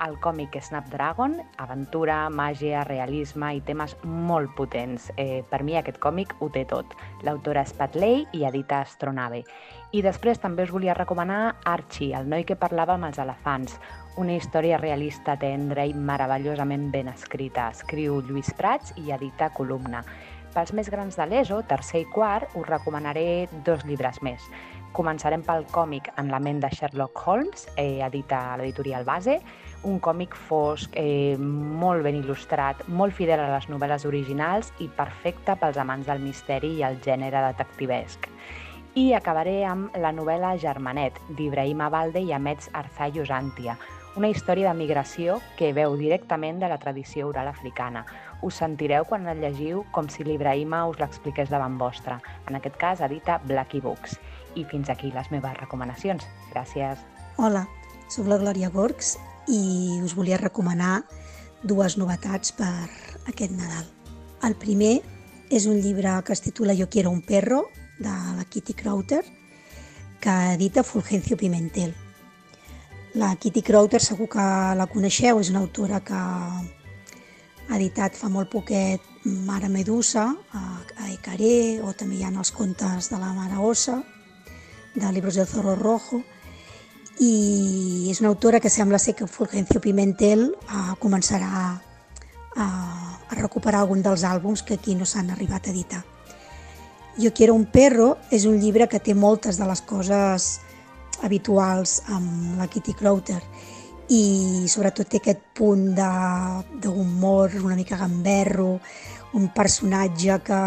[0.00, 5.10] El còmic Snapdragon, aventura, màgia, realisme i temes molt potents.
[5.20, 6.94] Eh, per mi aquest còmic ho té tot.
[7.20, 9.42] L'autora és Pat Lay i edita Astronave.
[9.92, 13.76] I després també us volia recomanar Archie, el noi que parlava amb els elefants,
[14.16, 17.68] una història realista, tendra i meravellosament ben escrita.
[17.76, 20.00] Escriu Lluís Prats i edita Columna.
[20.54, 24.48] Pels més grans de l'ESO, tercer i quart, us recomanaré dos llibres més.
[24.94, 29.40] Començarem pel còmic En la ment de Sherlock Holmes, eh, edita l'editorial Base,
[29.90, 35.56] un còmic fosc, eh, molt ben il·lustrat, molt fidel a les novel·les originals i perfecte
[35.56, 38.28] pels amants del misteri i el gènere detectivesc.
[38.94, 43.76] I acabaré amb la novel·la Germanet, d'Ibrahim Abalde i Amets Arzai Usantia,
[44.14, 48.04] una història de migració que veu directament de la tradició oral africana.
[48.42, 52.20] Us sentireu quan el llegiu com si l'Ibrahima us l'expliqués davant vostre.
[52.46, 54.20] En aquest cas, edita Blacky Books.
[54.54, 56.26] I fins aquí les meves recomanacions.
[56.52, 57.00] Gràcies.
[57.36, 57.66] Hola,
[58.08, 59.16] sóc la Glòria Gorgs
[59.50, 61.02] i us volia recomanar
[61.62, 62.88] dues novetats per
[63.26, 63.88] aquest Nadal.
[64.44, 65.00] El primer
[65.50, 67.64] és un llibre que es titula Yo quiero un perro,
[67.98, 69.24] de la Kitty Crowther,
[70.20, 71.94] que edita Fulgencio Pimentel.
[73.14, 78.50] La Kitty Crowther segur que la coneixeu, és una autora que ha editat fa molt
[78.50, 80.64] poquet Mare Medusa, a,
[80.98, 84.00] a Ecaré, o també hi ha els contes de la Mare Ossa,
[84.94, 86.22] de Libros del Zorro Rojo,
[87.18, 91.50] i és una autora que sembla ser que Fulgencio Pimentel eh, començarà
[92.56, 92.66] a,
[93.28, 96.02] a recuperar algun dels àlbums que aquí no s'han arribat a editar.
[97.14, 100.58] Jo quiero un perro és un llibre que té moltes de les coses
[101.22, 103.40] habituals amb la Kitty Crowther
[104.10, 108.80] i sobretot té aquest punt d'humor una mica gamberro,
[109.38, 110.58] un personatge que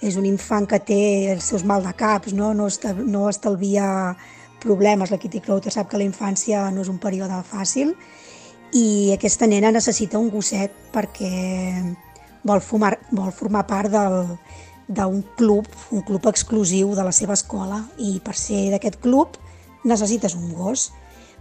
[0.00, 1.00] és un infant que té
[1.32, 4.14] els seus mal de caps, no, no, estal, no estalvia
[4.62, 5.10] problemes.
[5.10, 7.94] La Kitty Crowther sap que la infància no és un període fàcil
[8.76, 11.30] i aquesta nena necessita un gosset perquè
[12.44, 14.20] vol, fumar, vol formar part del,
[14.88, 19.36] d'un club, un club exclusiu de la seva escola i per ser d'aquest club
[19.88, 20.90] necessites un gos,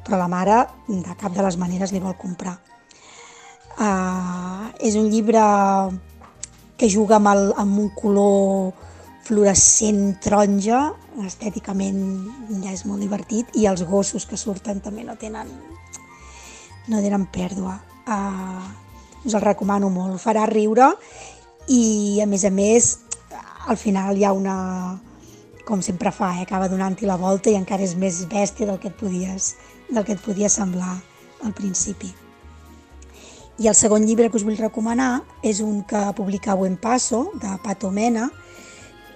[0.06, 2.58] però la mare de cap de les maneres li vol comprar.
[3.78, 5.42] Uh, és un llibre
[6.78, 8.74] que juga amb, el, amb un color
[9.28, 10.92] fluorescent taronja,
[11.26, 12.00] estèticament
[12.64, 15.50] ja és molt divertit, i els gossos que surten també no tenen,
[16.88, 17.76] no tenen pèrdua.
[18.08, 18.62] Uh,
[19.26, 20.94] us el recomano molt, farà riure
[21.68, 22.94] i a més a més
[23.68, 24.56] al final hi ha una,
[25.68, 26.46] com sempre fa, eh?
[26.46, 29.56] acaba donant-hi la volta i encara és més bèstia del que, et podies,
[29.90, 30.96] del que et podia semblar
[31.44, 32.14] al principi.
[33.58, 37.58] I el segon llibre que us vull recomanar és un que publica Buen Paso, de
[37.64, 38.30] Pato Mena,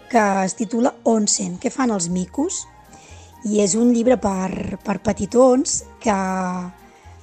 [0.10, 2.66] que es titula Onsen, què fan els micos?
[3.44, 6.18] i és un llibre per, per petitons que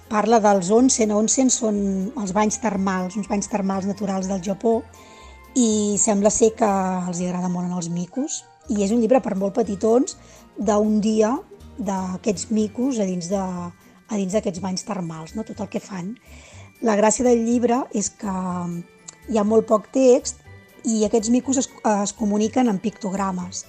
[0.08, 1.12] parla dels onsen.
[1.14, 1.78] Onsen són
[2.18, 4.80] els banys termals, uns banys termals naturals del Japó
[5.54, 9.54] i sembla ser que els agrada molt als micos i és un llibre per molt
[9.56, 10.18] petitons
[10.58, 11.36] d'un dia
[11.78, 15.46] d'aquests micos a dins de, a dins d'aquests banys termals, no?
[15.46, 16.16] tot el que fan.
[16.80, 18.32] La gràcia del llibre és que
[19.28, 20.44] hi ha molt poc text
[20.86, 23.64] i aquests micos es, es comuniquen en pictogrames.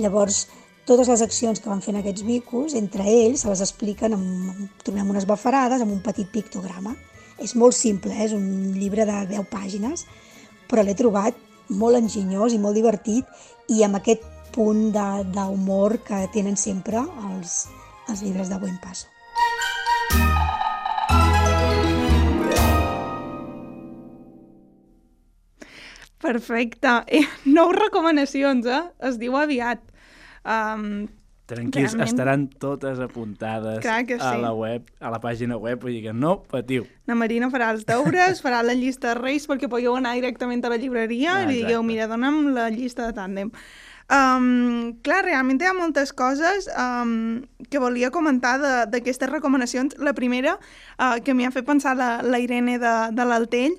[0.00, 0.46] Llavors,
[0.88, 5.12] totes les accions que van fent aquests micos, entre ells, se les expliquen, amb, trobem
[5.12, 6.96] unes bafarades amb un petit pictograma.
[7.36, 8.24] És molt simple, eh?
[8.28, 8.46] és un
[8.78, 10.06] llibre de 10 pàgines,
[10.70, 11.36] però l'he trobat
[11.68, 13.28] molt enginyós i molt divertit
[13.72, 14.24] i amb aquest
[14.54, 17.64] punt d'humor que tenen sempre els,
[18.08, 19.13] els llibres de Buen Paso.
[26.24, 26.94] Perfecte.
[27.12, 28.80] Eh, nou recomanacions, eh?
[29.10, 29.84] Es diu aviat.
[30.44, 31.06] Um,
[31.44, 32.08] Tranquils, Realment.
[32.08, 34.00] estaran totes apuntades que a
[34.32, 34.40] sí.
[34.40, 36.86] la web, a la pàgina web, vull dir que no patiu.
[37.04, 40.70] La Marina farà els deures, farà la llista de reis perquè podeu anar directament a
[40.72, 43.50] la llibreria Ah, i li digueu, mira, dona'm la llista de tàndem.
[44.08, 49.98] Um, clar, realment hi ha moltes coses um, que volia comentar de- d'aquestes recomanacions.
[50.00, 50.56] La primera,
[50.96, 53.76] uh, que m'hi ha fet pensar la, la Irene de, de l'Altell,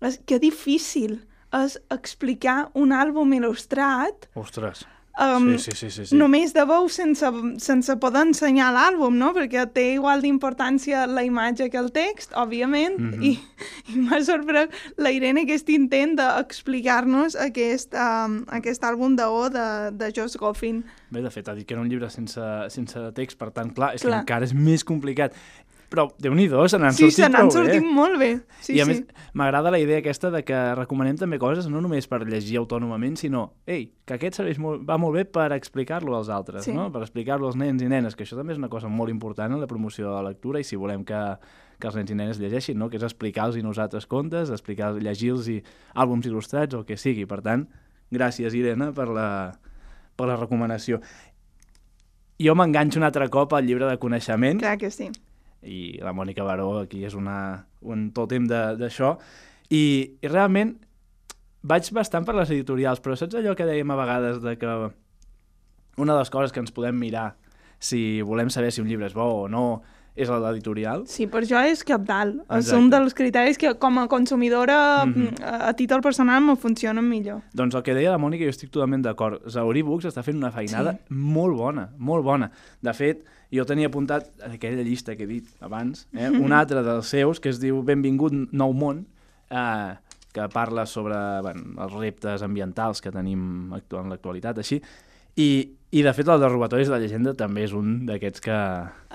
[0.00, 1.20] és que difícil
[1.52, 4.86] és explicar un àlbum il·lustrat Ostres.
[5.20, 6.16] Um, sí, sí, sí, sí, sí.
[6.16, 7.28] Només de veu sense,
[7.60, 9.34] sense poder ensenyar l'àlbum, no?
[9.36, 13.20] Perquè té igual d'importància la imatge que el text, òbviament, Mhm.
[13.22, 13.32] i,
[13.92, 19.66] i m'ha sorprès la Irene aquest intent d'explicar-nos aquest, um, aquest àlbum de O de,
[20.00, 20.80] de Josh Goffin.
[21.12, 22.40] Bé, de fet, ha dit que era un llibre sense,
[22.72, 24.22] sense text, per tant, clar, és Clar.
[24.22, 25.36] que encara és més complicat.
[25.92, 27.90] Però, déu-n'hi-do, se n'han Sí, sortit se n'han prou sortit bé.
[27.92, 28.30] molt bé.
[28.64, 28.90] Sí, I a sí.
[28.90, 29.02] més,
[29.36, 33.42] m'agrada la idea aquesta de que recomanem també coses no només per llegir autònomament, sinó,
[33.68, 36.72] ei, que aquest serveix molt, va molt bé per explicar-lo als altres, Sí.
[36.72, 36.90] no?
[36.90, 39.60] per explicar-lo als nens i nenes, que això també és una cosa molt important en
[39.60, 41.20] la promoció de la lectura i si volem que,
[41.78, 42.88] que els nens i nenes llegeixin, no?
[42.88, 45.62] que és explicar-los i nosaltres contes, explicar llegir-los i
[45.94, 47.26] àlbums il·lustrats o el que sigui.
[47.26, 47.68] Per tant,
[48.10, 49.52] gràcies, Irene, per la,
[50.16, 51.02] per la recomanació.
[52.42, 55.10] Jo m'enganxo un altre cop al llibre de coneixement Clar que sí.
[55.62, 59.14] I la Mònica Baró aquí és una, un tòtem d'això.
[59.72, 59.82] I,
[60.20, 60.74] i realment
[61.62, 64.72] vaig bastant per les editorials però saps allò que dèiem a vegades de que
[66.02, 67.32] una de les coses que ens podem mirar
[67.82, 69.82] si volem saber si un llibre és bo o no
[70.14, 72.42] és l'editorial Sí, per això és capdalt.
[72.52, 75.42] És un dels criteris que com a consumidora Mhm.
[75.42, 77.42] a, a títol personal me funcionen millor.
[77.54, 79.40] Doncs el que deia la Mònica, jo estic totalment d'acord.
[79.48, 81.14] Zauri Books està fent una feinada Sí.
[81.14, 82.50] molt bona, molt bona.
[82.80, 86.44] De fet, jo tenia apuntat en aquella llista que he dit abans, eh, Mhm.
[86.44, 89.06] un altre dels seus que es diu Benvingut Nou Món,
[89.50, 89.94] eh,
[90.32, 94.80] que parla sobre bueno, els reptes ambientals que tenim en l'actualitat, així.
[95.36, 95.48] I,
[95.92, 98.58] I, de fet, el de Robatoris de la Llegenda també és un d'aquests que...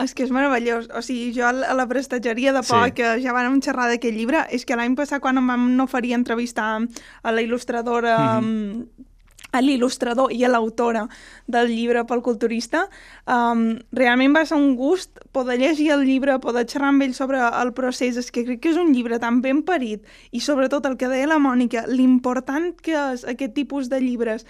[0.04, 0.90] És que és meravellós.
[0.94, 2.74] O sigui, jo a la prestatgeria de Sí.
[2.74, 6.14] por, que ja vàrem xerrar d'aquest llibre, és que l'any passat quan em vam oferir
[6.18, 6.78] entrevistar
[7.24, 8.18] a la il·lustradora...
[8.42, 8.48] Mhm.
[8.48, 9.14] mm
[9.52, 11.06] a l'il·lustrador i a l'autora
[11.48, 12.86] del llibre pel culturista,
[13.32, 17.40] um, realment va ser un gust poder llegir el llibre, poder xerrar amb ell sobre
[17.40, 18.18] el procés.
[18.20, 21.30] És que crec que és un llibre tan ben parit i sobretot el que deia
[21.32, 24.46] la Mònica, l'important que és aquest tipus de llibres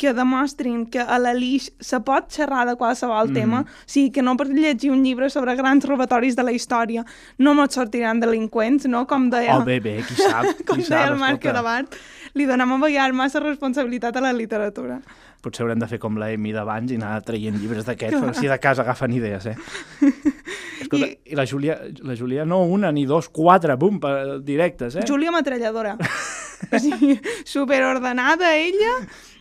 [0.00, 3.34] que demostrin que a la Lix se pot xerrar de qualsevol Mhm.
[3.36, 7.04] tema, o sigui, que no per llegir un llibre sobre grans robatoris de la història
[7.38, 9.06] no mos sortiran delinqüents, no?
[9.06, 11.44] Com deia, Oh, bé, bé, qui sap, com qui deia sap, el Marc.
[11.52, 11.94] Adabart,
[12.34, 15.00] li donem a vegades massa responsabilitat a la literatura.
[15.40, 18.46] Potser haurem de fer com la Emi d'abans i anar traient llibres d'aquests, però si
[18.48, 19.54] de casa agafen idees, eh?
[20.82, 24.96] Escolta, I, I la Júlia, la Júlia no una ni dos, quatre, bum, per, directes,
[24.96, 25.04] eh?
[25.08, 25.96] Júlia Metralladora.
[26.72, 28.92] o sigui, superordenada ella,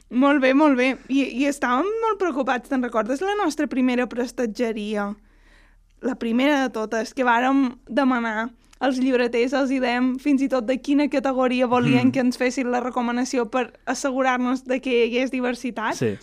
[0.10, 0.95] molt bé, molt bé.
[1.10, 5.12] I, I estàvem molt preocupats, te'n recordes la nostra primera prestatgeria?
[6.02, 10.63] La primera de totes, que vàrem demanar als llibreters, els hi dèiem fins i tot
[10.65, 12.12] de quina categoria volien Mm.
[12.13, 15.95] que ens fessin la recomanació per assegurar-nos de que hi hagués diversitat.
[16.00, 16.15] Sí.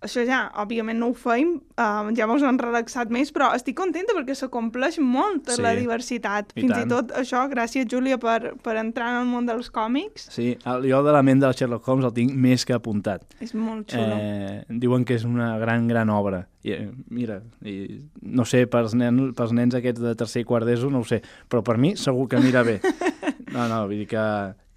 [0.00, 4.14] Això ja, òbviament no ho feim, uh, ja mos han relaxat més, però estic contenta
[4.16, 6.54] perquè s'acompleix molt Sí, la diversitat.
[6.54, 6.86] i Fins tant.
[6.86, 10.30] i tot això, gràcies Júlia per, per entrar en el món dels còmics.
[10.32, 13.26] Sí, el, jo de la ment del Sherlock Holmes el tinc més que apuntat.
[13.44, 14.16] És molt xulo.
[14.16, 16.46] Eh, diuen que és una gran, gran obra.
[16.64, 20.64] I, eh, mira, i, no sé, pels, nen, pels nens aquests de tercer i quart
[20.68, 22.80] d'ESO, no ho sé, però per mi segur que anirà bé.
[23.50, 24.22] No, no, vull dir que...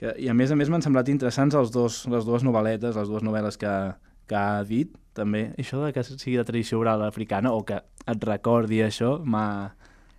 [0.01, 3.07] que I a més a més m'han semblat interessants els dos, les dues novel·letes, les
[3.07, 3.73] dues novel·les que,
[4.25, 5.54] que ha dit, també.
[5.58, 9.73] Això de que sigui de tradició oral africana o que et recordi això m'ha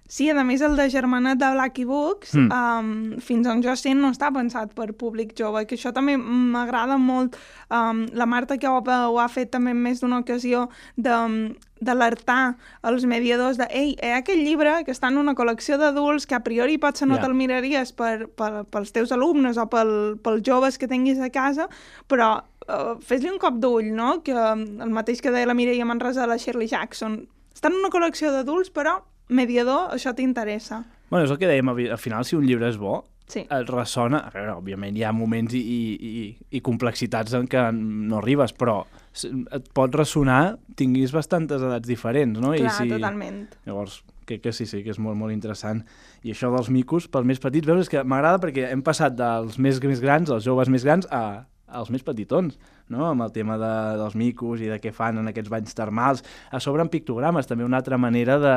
[0.07, 2.51] Sí, a més el de Germanat de Blacky Books, Mm.
[2.53, 6.99] um, fins on jo sé, no està pensat per públic jove, que això també m'agrada
[6.99, 7.39] molt.
[7.71, 13.05] Um, la Marta que ho, ho ha fet també més d'una ocasió de d'alertar els
[13.05, 16.41] mediadors de ei, hi ha aquest llibre que està en una col·lecció d'adults que a
[16.41, 17.23] priori potser no Ja.
[17.23, 21.69] te'l miraries per, per, pels teus alumnes o pel, pels joves que tinguis a casa,
[22.09, 24.19] però uh, fes-li un cop d'ull, no?
[24.27, 27.23] Que um, el mateix que deia la Mireia Manresa de la Shirley Jackson.
[27.55, 28.99] Està en una col·lecció d'adults, però
[29.29, 30.83] mediador, això t'interessa.
[31.11, 33.41] Bueno, és el que dèiem, al al final, si un llibre és bo, Sí.
[33.49, 34.19] et ressona...
[34.29, 36.25] A veure, òbviament hi ha moments i, i, i,
[36.59, 38.83] i complexitats en què no arribes, però
[39.25, 42.53] et pot ressonar tinguis bastantes edats diferents, no?
[42.53, 42.91] Clar, I si...
[42.93, 43.47] totalment.
[43.65, 45.81] Llavors, crec que sí, sí, que és molt, molt interessant.
[46.25, 49.57] I això dels micos, pels més petits, veus, és que m'agrada perquè hem passat dels
[49.57, 52.57] més, més grans, els joves més grans, a, als més petitons,
[52.89, 53.05] no?
[53.11, 56.23] amb el tema de, dels micos i de què fan en aquests banys termals.
[56.51, 58.55] A sobre en pictogrames, també una altra manera de...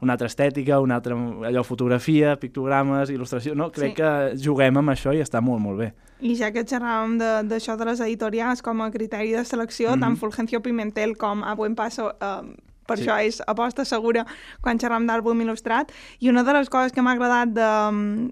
[0.00, 1.16] una altra estètica, una altra
[1.48, 3.54] allò, fotografia, pictogrames, il·lustració...
[3.58, 3.70] No?
[3.72, 4.02] Crec Sí.
[4.02, 5.92] que juguem amb això i està molt, molt bé.
[6.20, 10.00] I ja que xerràvem de- d'això de, les editorials com a criteri de selecció, Mhm.
[10.00, 12.54] tant Fulgencio Pimentel com a Buen Paso, eh,
[12.88, 13.04] per Sí.
[13.04, 14.24] això és aposta segura
[14.64, 15.92] quan xerram d'àlbum il·lustrat.
[16.24, 17.68] I una de les coses que m'ha agradat de,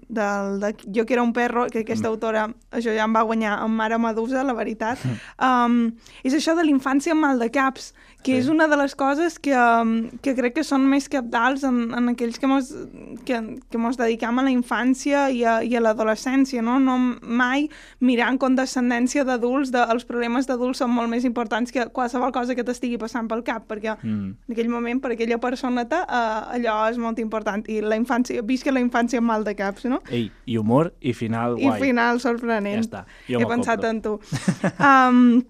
[0.09, 0.27] de,
[0.65, 3.77] de Jo que era un perro, que aquesta autora, això ja em va guanyar amb
[3.77, 4.97] Mare Medusa, la veritat,
[5.39, 5.91] um,
[6.23, 7.93] és això de l'infància amb mal de caps,
[8.23, 8.39] que Sí.
[8.39, 12.09] és una de les coses que, um, que crec que són més capdals en, en
[12.09, 12.73] aquells que mos,
[13.23, 13.37] que,
[13.69, 16.79] que mos dedicam a la infància i a, i a l'adolescència, no?
[16.79, 17.69] no mai
[18.01, 22.55] mirar en condescendència d'adults, de, els problemes d'adults són molt més importants que qualsevol cosa
[22.57, 24.33] que t'estigui passant pel cap, perquè Mm.
[24.47, 27.65] En aquell moment, per aquella personeta, eh, allò és molt important.
[27.67, 30.01] I la infància, visca la infància amb mal de caps, no?
[30.09, 31.81] Ei, i humor i final I guai.
[31.81, 32.77] final sorprenent.
[32.79, 33.89] Ja està, jo He pensat compro.
[33.89, 34.19] en tu.
[34.89, 35.43] um,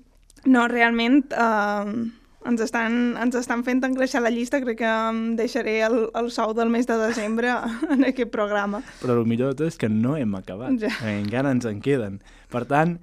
[0.49, 2.11] no, realment, um,
[2.47, 4.61] ens, estan, ens estan fent engreixar la llista.
[4.63, 7.53] Crec que em deixaré el, el sou del mes de desembre
[7.93, 8.81] en aquest programa.
[9.03, 10.73] Però el millor de tot és que no hem acabat.
[10.81, 10.89] Ja.
[11.13, 12.21] Encara ens en queden.
[12.49, 12.97] Per tant,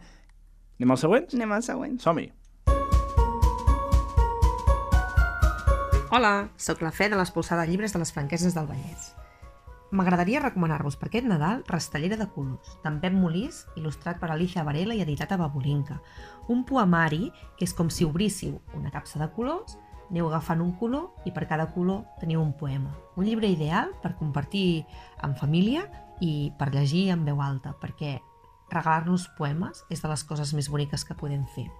[0.81, 1.35] anem als següents?
[1.39, 2.01] Anem al següent.
[2.03, 2.33] Som-hi.
[6.17, 9.09] Hola, sóc la Fe de l'Espolsada Llibres de les Franqueses del Vallès.
[9.91, 14.95] M'agradaria recomanar-vos per aquest Nadal Rastellera de colors, d'en Pep Molís, il·lustrat per Alicia Varela
[14.95, 15.97] i editat a Babolinca.
[16.55, 19.75] Un poemari que és com si obríssiu una capsa de colors,
[20.05, 22.95] aneu agafant un color i per cada color teniu un poema.
[23.19, 24.85] Un llibre ideal per compartir
[25.19, 25.89] en família
[26.23, 28.21] i per llegir en veu alta, perquè
[28.71, 31.73] regalar-nos poemes és de les coses més boniques que podem fer.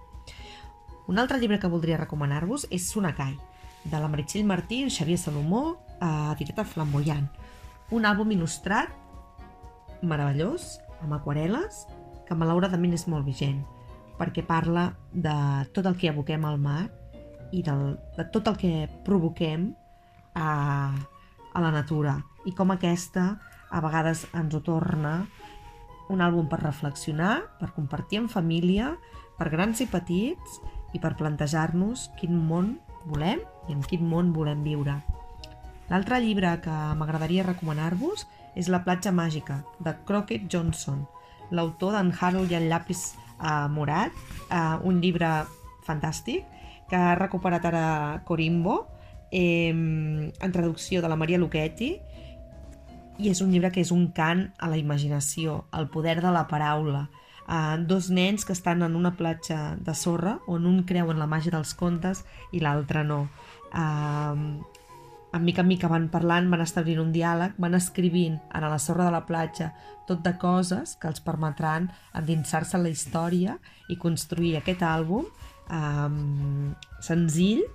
[1.07, 3.37] Un altre llibre que voldria recomanar-vos és Sonakai,
[3.85, 7.29] de la Meritxell Martí i Xavier Salomó, a Flamboyant.
[7.91, 8.89] Un àlbum il·lustrat
[10.01, 11.85] meravellós, amb aquarel·les,
[12.25, 13.61] que malauradament és molt vigent,
[14.17, 15.35] perquè parla de
[15.73, 16.89] tot el que aboquem al mar
[17.51, 19.73] i del, de tot el que provoquem
[20.35, 20.91] a,
[21.53, 23.35] a la natura i com aquesta
[23.69, 25.25] a vegades ens ho torna
[26.09, 28.93] un àlbum per reflexionar, per compartir en família,
[29.37, 30.59] per grans i petits
[30.93, 32.75] i per plantejar-nos quin món
[33.09, 34.99] volem i en quin món volem viure.
[35.89, 38.25] L'altre llibre que m'agradaria recomanar-vos
[38.55, 41.03] és La platja màgica, de Crockett Johnson,
[41.51, 44.15] l'autor d'en Harold i el llapis eh, morat,
[44.49, 45.45] eh, un llibre
[45.85, 46.45] fantàstic
[46.89, 47.85] que ha recuperat ara
[48.25, 48.87] Corimbo,
[49.31, 51.95] eh, en traducció de la Maria Lucchetti,
[53.17, 56.47] i és un llibre que és un cant a la imaginació, al poder de la
[56.47, 57.07] paraula.
[57.45, 61.27] Uh, dos nens que estan en una platja de sorra on un creu en la
[61.29, 63.27] màgia dels contes i l'altre no.
[63.75, 64.63] Uh,
[65.35, 69.09] en mica en mica van parlant, van establint un diàleg, van escrivint a la sorra
[69.09, 69.73] de la platja
[70.07, 73.57] tot de coses que els permetran endinsar-se en la història
[73.91, 76.71] i construir aquest àlbum um,
[77.03, 77.65] senzill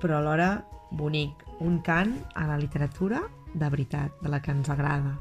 [0.00, 3.20] però alhora bonic, un cant a la literatura
[3.54, 5.18] de veritat, de la que ens agrada.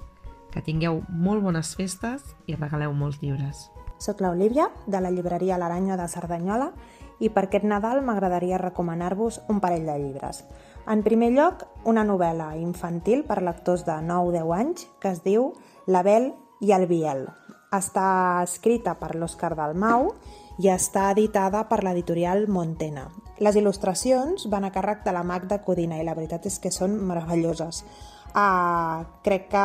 [0.50, 3.68] Que tingueu molt bones festes i regaleu molts llibres.
[4.00, 6.72] Soc l'Olivia, de la llibreria L'Aranya de Cerdanyola,
[7.20, 10.44] i per aquest Nadal m'agradaria recomanar-vos un parell de llibres.
[10.90, 15.52] En primer lloc, una novel·la infantil per lectors de 9-10 anys que es diu
[15.86, 16.32] La Bel
[16.66, 17.28] i el Biel.
[17.76, 20.14] Està escrita per l'Òscar Dalmau
[20.60, 23.06] i està editada per l'editorial Montena.
[23.40, 26.98] Les il·lustracions van a càrrec de la Magda Codina i la veritat és que són
[27.08, 27.86] meravelloses.
[28.30, 29.62] Uh, crec que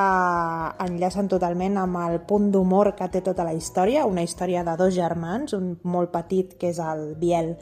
[0.80, 4.94] enllacen totalment amb el punt d'humor que té tota la història, una història de dos
[4.96, 7.52] germans, un molt petit que és el Biel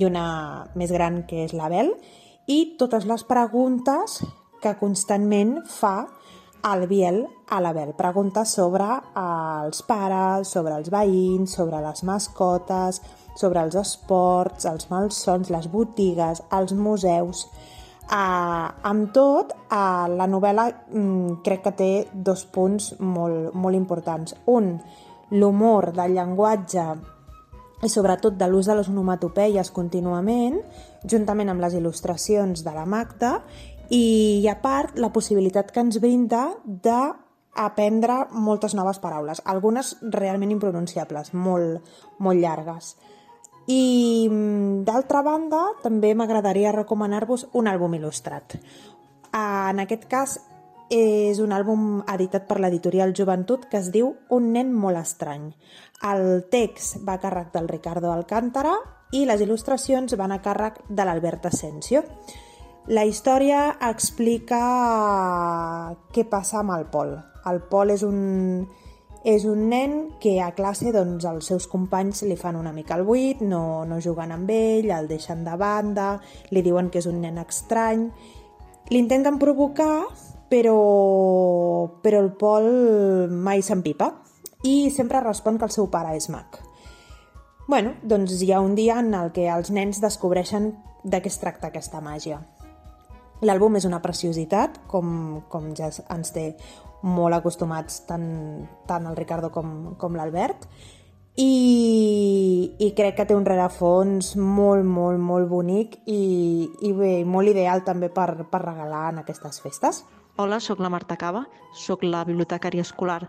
[0.00, 1.92] i una més gran que és la Bel,
[2.48, 4.22] i totes les preguntes
[4.62, 6.06] que constantment fa
[6.72, 7.92] el Biel a la Bel.
[7.98, 13.02] Preguntes sobre els pares, sobre els veïns, sobre les mascotes,
[13.36, 17.46] sobre els esports, els malsons, les botigues, els museus...
[18.06, 24.36] Uh, amb tot, uh, la novel·la um, crec que té dos punts molt, molt importants.
[24.46, 24.76] Un,
[25.34, 26.86] l'humor del llenguatge
[27.82, 30.60] i sobretot de l'ús de les onomatopeies contínuament,
[31.04, 33.40] juntament amb les il·lustracions de la Magda,
[33.90, 37.00] i a part la possibilitat que ens brinda de
[37.56, 41.82] aprendre moltes noves paraules, algunes realment impronunciables, molt,
[42.18, 42.94] molt llargues.
[43.66, 48.58] I mm, d'altra banda, també m'agradaria recomanar-vos un àlbum il·lustrat.
[49.36, 50.38] En aquest cas,
[50.90, 55.48] és un àlbum editat per l'editorial Joventut que es diu Un nen molt estrany.
[56.06, 58.76] El text va a càrrec del Ricardo Alcántara
[59.12, 62.04] i les il·lustracions van a càrrec de l'Albert Asensio.
[62.86, 64.60] La història explica
[66.14, 67.16] què passa amb el Pol.
[67.50, 68.66] El Pol és un,
[69.26, 73.02] és un nen que a classe doncs, els seus companys li fan una mica el
[73.08, 76.12] buit, no, no juguen amb ell, el deixen de banda,
[76.54, 78.06] li diuen que és un nen estrany.
[78.94, 80.06] L'intenten provocar,
[80.46, 80.78] però,
[82.06, 82.70] però el Pol
[83.34, 84.12] mai s'empipa
[84.62, 86.60] i sempre respon que el seu pare és mag.
[87.66, 90.70] Bueno, doncs hi ha un dia en el que els nens descobreixen
[91.02, 92.44] de què es tracta aquesta màgia.
[93.42, 96.52] L'àlbum és una preciositat, com, com ja ens té
[97.02, 98.28] molt acostumats tant,
[98.88, 100.68] tant el Ricardo com, com l'Albert,
[101.36, 107.52] i, i crec que té un rerefons molt, molt, molt bonic i, i bé, molt
[107.52, 110.04] ideal també per, per regalar en aquestes festes.
[110.40, 113.22] Hola, sóc la Marta Cava, sóc la bibliotecària escolar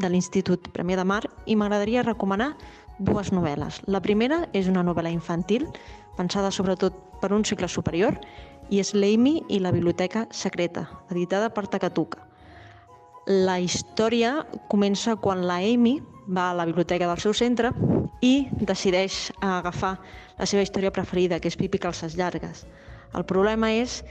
[0.00, 2.54] de l'Institut Premià de Mar i m'agradaria recomanar
[2.98, 3.80] dues novel·les.
[3.88, 5.66] La primera és una novel·la infantil,
[6.18, 8.18] pensada sobretot per un cicle superior,
[8.72, 12.33] i és l'Amy i la Biblioteca Secreta, editada per Takatuka.
[13.24, 15.94] La història comença quan la Amy
[16.28, 17.70] va a la biblioteca del seu centre
[18.20, 19.94] i decideix agafar
[20.36, 22.66] la seva història preferida, que és Pipi Calces Llargues.
[23.16, 24.02] El problema és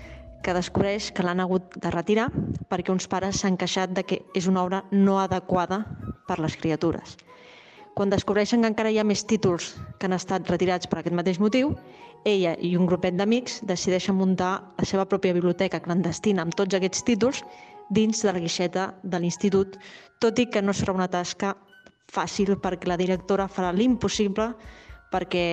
[0.42, 2.32] que descobreix que l'han hagut de retirar
[2.72, 5.84] perquè uns pares s'han queixat de que és una obra no adequada
[6.26, 7.14] per les criatures.
[7.94, 11.38] Quan descobreixen que encara hi ha més títols que han estat retirats per aquest mateix
[11.38, 11.76] motiu,
[12.26, 17.06] ella i un grupet d'amics decideixen muntar la seva pròpia biblioteca clandestina amb tots aquests
[17.06, 17.44] títols
[17.94, 19.78] dins de la guixeta de l'institut,
[20.20, 21.54] tot i que no serà una tasca
[22.14, 24.52] fàcil perquè la directora farà l'impossible
[25.14, 25.46] perquè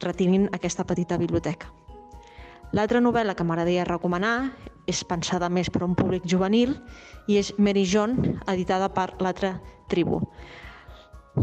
[0.00, 1.68] retirin aquesta petita biblioteca.
[2.72, 4.52] L'altra novel·la que m'agradaria recomanar
[4.88, 6.72] és pensada més per un públic juvenil
[7.28, 8.16] i és Mary John,
[8.48, 9.58] editada per l'altra
[9.92, 10.22] tribu.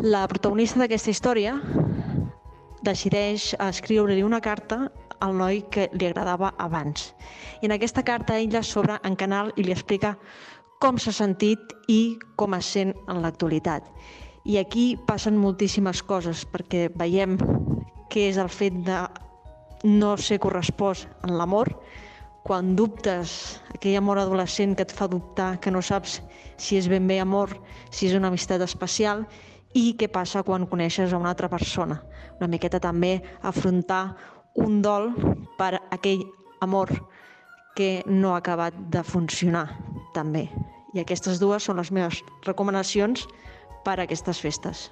[0.01, 1.55] La protagonista d'aquesta història
[2.85, 4.87] decideix escriure-li una carta
[5.19, 7.13] al noi que li agradava abans.
[7.61, 10.15] I en aquesta carta ella s'obre en canal i li explica
[10.79, 13.83] com s'ha sentit i com es sent en l'actualitat.
[14.47, 17.35] I aquí passen moltíssimes coses, perquè veiem
[18.09, 19.03] què és el fet de
[19.83, 21.73] no ser correspost en l'amor,
[22.43, 26.21] quan dubtes, aquell amor adolescent que et fa dubtar, que no saps
[26.57, 27.53] si és ben bé amor,
[27.91, 29.27] si és una amistat especial,
[29.77, 31.99] i què passa quan coneixes a una altra persona.
[32.39, 34.15] Una miqueta també afrontar
[34.55, 35.11] un dol
[35.57, 36.25] per aquell
[36.61, 36.91] amor
[37.75, 39.67] que no ha acabat de funcionar
[40.13, 40.49] també.
[40.93, 43.27] I aquestes dues són les meves recomanacions
[43.85, 44.89] per a aquestes festes.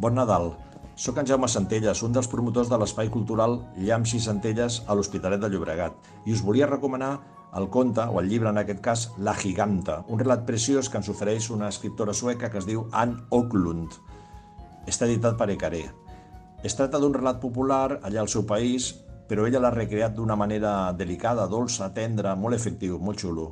[0.00, 0.52] Bon Nadal.
[0.94, 5.40] Soc en Jaume Centelles, un dels promotors de l'espai cultural Llamps i Centelles a l'Hospitalet
[5.40, 5.96] de Llobregat,
[6.28, 7.14] i us volia recomanar
[7.56, 11.10] el conte, o el llibre en aquest cas, La Giganta, un relat preciós que ens
[11.12, 13.98] ofereix una escriptora sueca que es diu Anne Oklund.
[14.88, 15.84] Està editat per Ecaré.
[16.62, 18.92] Es tracta d'un relat popular allà al seu país,
[19.26, 23.48] però ella l'ha recreat d'una manera delicada, dolça, tendra, molt efectiu, molt xulo.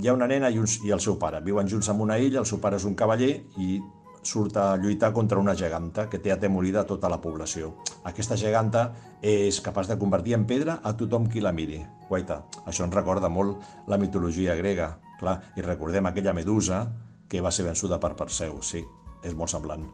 [0.00, 1.42] Hi ha una nena i, un, i el seu pare.
[1.44, 3.76] Viuen junts en una illa, el seu pare és un cavaller i
[4.24, 7.74] surt a lluitar contra una geganta que té atemorida tota la població.
[8.08, 8.86] Aquesta geganta
[9.20, 11.82] és capaç de convertir en pedra a tothom qui la miri.
[12.08, 14.94] Guaita, això ens recorda molt la mitologia grega.
[15.20, 16.86] Clar, i recordem aquella medusa
[17.28, 18.62] que va ser vençuda per Perseu.
[18.64, 18.80] Sí,
[19.20, 19.84] és molt semblant.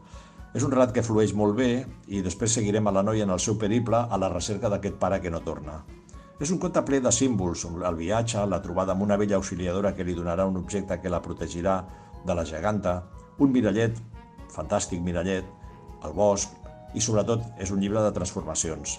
[0.55, 1.69] És un relat que flueix molt bé
[2.07, 5.19] i després seguirem a la noia en el seu periple a la recerca d'aquest pare
[5.19, 5.81] que no torna.
[6.39, 10.05] És un conte ple de símbols, el viatge, la trobada amb una vella auxiliadora que
[10.07, 11.75] li donarà un objecte que la protegirà
[12.25, 12.95] de la geganta,
[13.39, 13.99] un mirallet,
[14.55, 15.45] fantàstic mirallet,
[16.07, 16.55] el bosc,
[16.95, 18.97] i sobretot és un llibre de transformacions.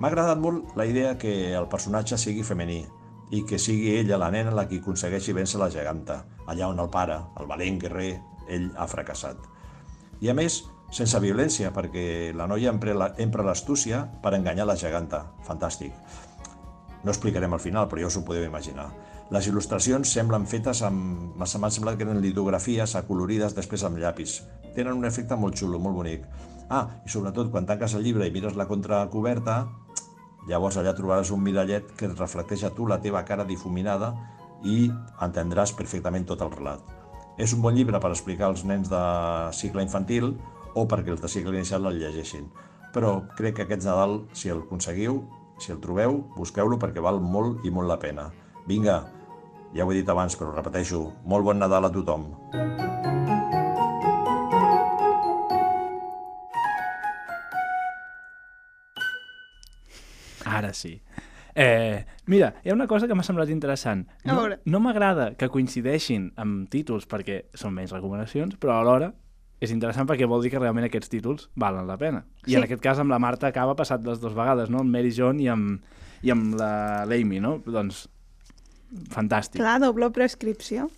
[0.00, 2.80] M'ha agradat molt la idea que el personatge sigui femení
[3.36, 6.88] i que sigui ella, la nena, la que aconsegueixi vèncer la geganta, allà on el
[6.88, 8.14] pare, el valent guerrer,
[8.48, 9.59] ell ha fracassat.
[10.20, 10.62] I a més,
[10.92, 15.24] sense violència, perquè la noia empra l'astúcia per enganyar la geganta.
[15.46, 15.94] Fantàstic.
[17.04, 18.90] No explicarem al final, però ja us ho podeu imaginar.
[19.32, 21.36] Les il·lustracions semblen fetes amb...
[21.38, 24.40] M'ha semblat que eren litografies acolorides després amb llapis.
[24.74, 26.26] Tenen un efecte molt xulo, molt bonic.
[26.68, 29.62] Ah, i sobretot, quan tanques el llibre i mires la contracoberta,
[30.48, 34.14] Llavors allà trobaràs un mirallet que et reflecteix a tu la teva cara difuminada
[34.64, 34.88] i
[35.26, 36.99] entendràs perfectament tot el relat.
[37.40, 38.98] És un bon llibre per explicar als nens de
[39.56, 40.34] cicle infantil
[40.76, 42.50] o perquè els de cicle inicial el llegeixin.
[42.92, 45.22] Però crec que aquest Nadal, si el aconseguiu,
[45.56, 48.26] si el trobeu, busqueu-lo perquè val molt i molt la pena.
[48.68, 48.98] Vinga,
[49.72, 52.28] ja ho he dit abans, però repeteixo, molt bon Nadal a tothom.
[60.44, 60.98] Ara sí.
[61.54, 64.06] Eh, mira, hi ha una cosa que m'ha semblat interessant.
[64.24, 69.12] No, no m'agrada que coincideixin amb títols perquè són menys recomanacions, però alhora
[69.60, 72.24] és interessant perquè vol dir que realment aquests títols valen la pena.
[72.46, 72.56] I Sí.
[72.56, 74.78] en aquest cas amb la Marta acaba passat les dues vegades, no?
[74.80, 75.82] Amb Mary John i amb,
[76.22, 77.58] i amb la l'Amy, no?
[77.66, 78.08] Doncs,
[79.10, 79.60] fantàstic.
[79.60, 80.88] Clar, doble prescripció.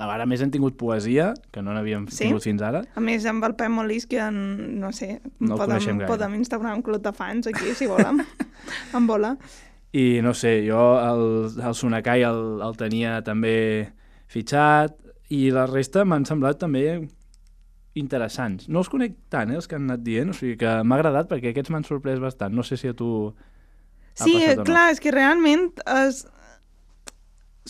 [0.00, 2.24] Ara a més hem tingut poesia, que no n'havíem Sí?
[2.24, 2.82] tingut fins ara.
[2.96, 6.82] A més, amb el Pep Molís, que en, no sé, No podem, podem instaurar un
[6.82, 8.20] club de fans aquí, si volem.
[8.94, 9.36] en bola.
[9.92, 11.24] I no sé, jo el,
[11.58, 13.90] el Sonakai el, el tenia també
[14.30, 14.94] fitxat
[15.34, 17.08] i la resta m'han semblat també
[17.98, 18.68] interessants.
[18.70, 21.28] No els conec tant, eh, els que han anat dient, o sigui que m'ha agradat
[21.30, 22.54] perquè aquests m'han sorprès bastant.
[22.54, 23.34] No sé si a tu
[24.14, 24.64] Sí, o no.
[24.64, 26.26] clar, és que realment es...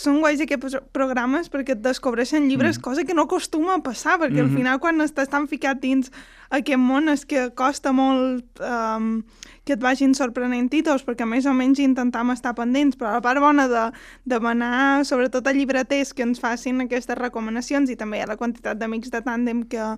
[0.00, 2.82] són guais aquests programes perquè et descobreixen llibres, Mm.
[2.82, 4.56] cosa que no acostuma a passar, perquè al Mhm.
[4.56, 6.10] final quan estàs tan ficat dins
[6.50, 9.22] aquest món és que costa molt um,
[9.64, 13.42] que et vagin sorprenent títols, perquè més o menys intentam estar pendents, però la part
[13.42, 13.84] bona de
[14.28, 19.12] demanar, sobretot a llibreters, que ens facin aquestes recomanacions i també a la quantitat d'amics
[19.12, 19.92] de tàndem que,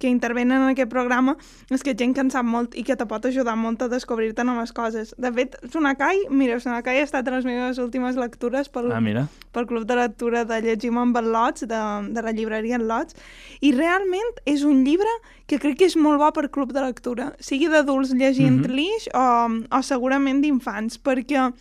[0.00, 1.36] que intervenen en aquest programa,
[1.70, 4.42] és que gent que en sap molt i que te pot ajudar molt a descobrir-te
[4.48, 5.12] noves coses.
[5.20, 9.26] De fet, Sonakai, mira, Sonakai ha estat de les meves últimes lectures pel, Ah, mira.
[9.52, 11.82] pel Club de Lectura de Llegim amb el Lots, de,
[12.16, 13.14] de la llibreria en Lots,
[13.60, 15.12] i realment és un llibre
[15.46, 18.72] que crec que és molt bo per club de lectura, sigui d'adults llegint Mhm.
[18.74, 21.52] l'ix o, o segurament d'infants, perquè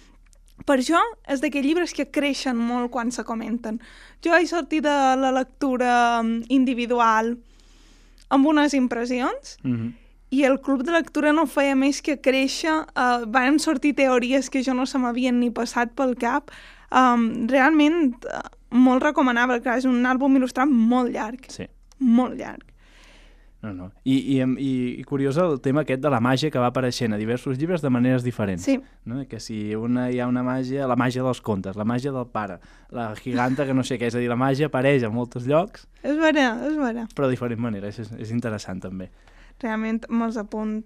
[0.66, 3.80] per això és d'aquells llibres que creixen molt quan se comenten.
[4.24, 7.38] Jo he sortit de la lectura mm, individual
[8.30, 9.94] amb unes impressions Mm -hmm.
[10.30, 12.86] i el club de lectura no feia més que créixer.
[12.96, 16.52] Uh, van sortir teories que jo no se m'havien ni passat pel cap.
[16.92, 21.40] Um, realment, uh, molt recomanable, que és un àlbum il·lustrat molt llarg.
[21.48, 21.68] Sí.
[21.98, 22.69] Molt llarg.
[23.62, 23.90] No, no.
[24.08, 24.70] I, i, i,
[25.02, 27.90] I curiós el tema aquest de la màgia que va apareixent a diversos llibres de
[27.92, 28.64] maneres diferents.
[28.64, 28.78] Sí.
[29.04, 29.20] No?
[29.28, 32.60] Que si una hi ha una màgia, la màgia dels contes, la màgia del pare,
[32.96, 35.88] la giganta que no sé què, és a dir, la màgia apareix a molts llocs,
[36.04, 37.04] És vera, és vera.
[37.16, 39.10] però de diferents maneres, és, és interessant també.
[39.60, 40.80] Realment me'ls apunt,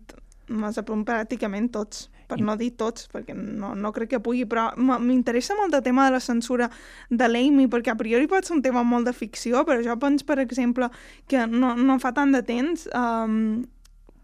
[0.49, 4.71] me'ls apunt pràcticament tots, per no dir tots, perquè no, no crec que pugui, però
[4.77, 6.69] m'interessa molt el tema de la censura
[7.09, 10.25] de l'Amy, perquè a priori pot ser un tema molt de ficció, però jo penso,
[10.25, 10.89] per exemple,
[11.29, 13.63] que no, no fa tant de temps, um,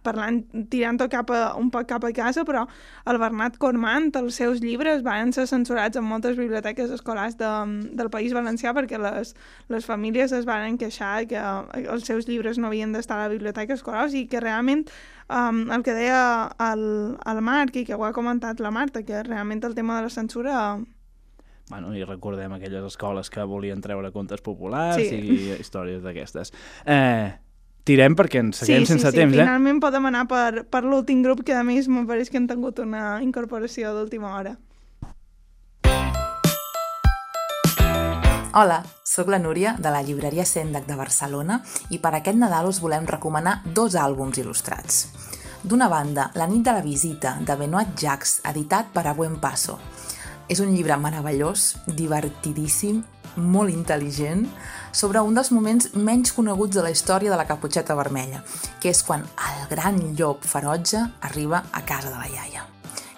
[0.09, 0.41] parlant,
[0.73, 2.65] tirant-ho cap a, un poc cap a casa, però
[3.09, 7.51] el Bernat Cormant, els seus llibres van ser censurats en moltes biblioteques escolars de,
[7.95, 9.35] del País Valencià perquè les,
[9.69, 11.39] les famílies es van queixar que
[11.85, 14.87] els seus llibres no havien d'estar a la biblioteca escolar, o sigui que realment
[15.29, 16.23] um, el que deia
[16.71, 16.85] el,
[17.29, 20.13] el Marc i que ho ha comentat la Marta, que realment el tema de la
[20.13, 20.55] censura
[21.69, 25.19] Bueno, i recordem aquelles escoles que volien treure contes populars Sí.
[25.21, 26.49] i històries d'aquestes.
[26.81, 27.29] Eh,
[27.89, 29.41] tirem perquè ens seguim sí, sense sí, temps, sí.
[29.41, 29.45] eh?
[29.45, 32.81] Finalment podem anar per, per l'últim grup, que a més me pareix que han tingut
[32.83, 34.57] una incorporació d'última hora.
[38.59, 41.59] Hola, sóc la Núria de la llibreria Sendac de Barcelona
[41.93, 45.03] i per aquest Nadal us volem recomanar dos àlbums il·lustrats.
[45.61, 49.77] D'una banda, La nit de la visita, de Benoit Jacques, editat per A Buen Paso.
[50.49, 53.03] És un llibre meravellós, divertidíssim,
[53.37, 54.47] molt intel·ligent,
[54.91, 58.41] sobre un dels moments menys coneguts de la història de la Caputxeta Vermella,
[58.81, 62.65] que és quan el gran llop ferotge arriba a casa de la iaia.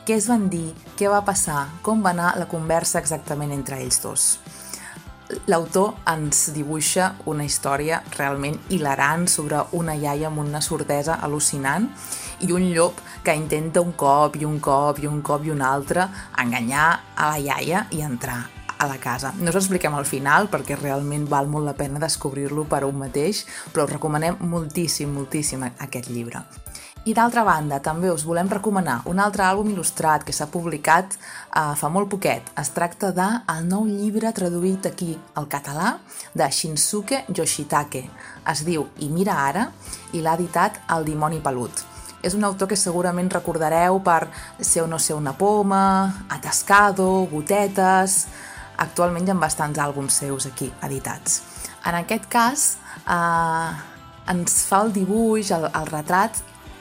[0.03, 4.01] Què es van dir, què va passar, com va anar la conversa exactament entre ells
[4.03, 4.31] dos.
[5.47, 11.87] L'autor ens dibuixa una història realment hilarant sobre una iaia amb una sordesa al·lucinant
[12.41, 15.61] i un llop que intenta un cop i un cop i un cop i un
[15.61, 16.07] altre
[16.41, 18.41] enganyar a la iaia i entrar
[18.81, 19.33] a la casa.
[19.37, 23.45] No us expliquem al final perquè realment val molt la pena descobrir-lo per un mateix,
[23.69, 26.41] però us recomanem moltíssim, moltíssim aquest llibre.
[27.01, 31.73] I d'altra banda, també us volem recomanar un altre àlbum il·lustrat que s'ha publicat uh,
[31.77, 32.51] fa molt poquet.
[32.61, 33.25] Es tracta de
[33.55, 35.95] el nou llibre traduït aquí al català
[36.37, 38.03] de Shinsuke Yoshitake.
[38.53, 39.71] Es diu I mira ara
[40.13, 41.90] i l'ha editat El dimoni pelut.
[42.21, 44.27] És un autor que segurament recordareu per
[44.59, 48.27] Ser o no ser una poma, Atascado, Gotetes...
[48.81, 51.35] Actualment hi ha bastants àlbums seus aquí editats.
[51.85, 52.63] En aquest cas,
[53.05, 53.67] eh,
[54.33, 56.39] ens fa el dibuix, el, el retrat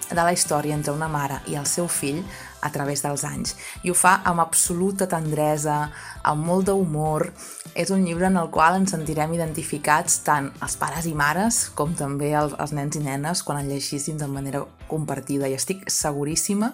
[0.08, 2.22] de la història entre una mare i el seu fill
[2.60, 3.56] a través dels anys.
[3.82, 5.90] I ho fa amb absoluta tendresa,
[6.22, 7.30] amb molt d'humor.
[7.74, 11.94] És un llibre en el qual ens sentirem identificats tant els pares i mares com
[11.96, 16.72] també els, els nens i nenes quan el llegissin de manera compartida i estic seguríssima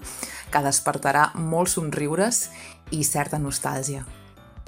[0.52, 2.46] que despertarà molts somriures
[2.90, 4.06] i certa nostàlgia.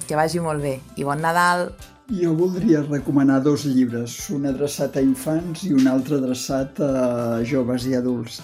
[0.06, 1.70] Que vagi molt bé i bon Nadal!
[2.08, 7.84] Jo voldria recomanar dos llibres, un adreçat a infants i un altre adreçat a joves
[7.84, 8.38] i adults.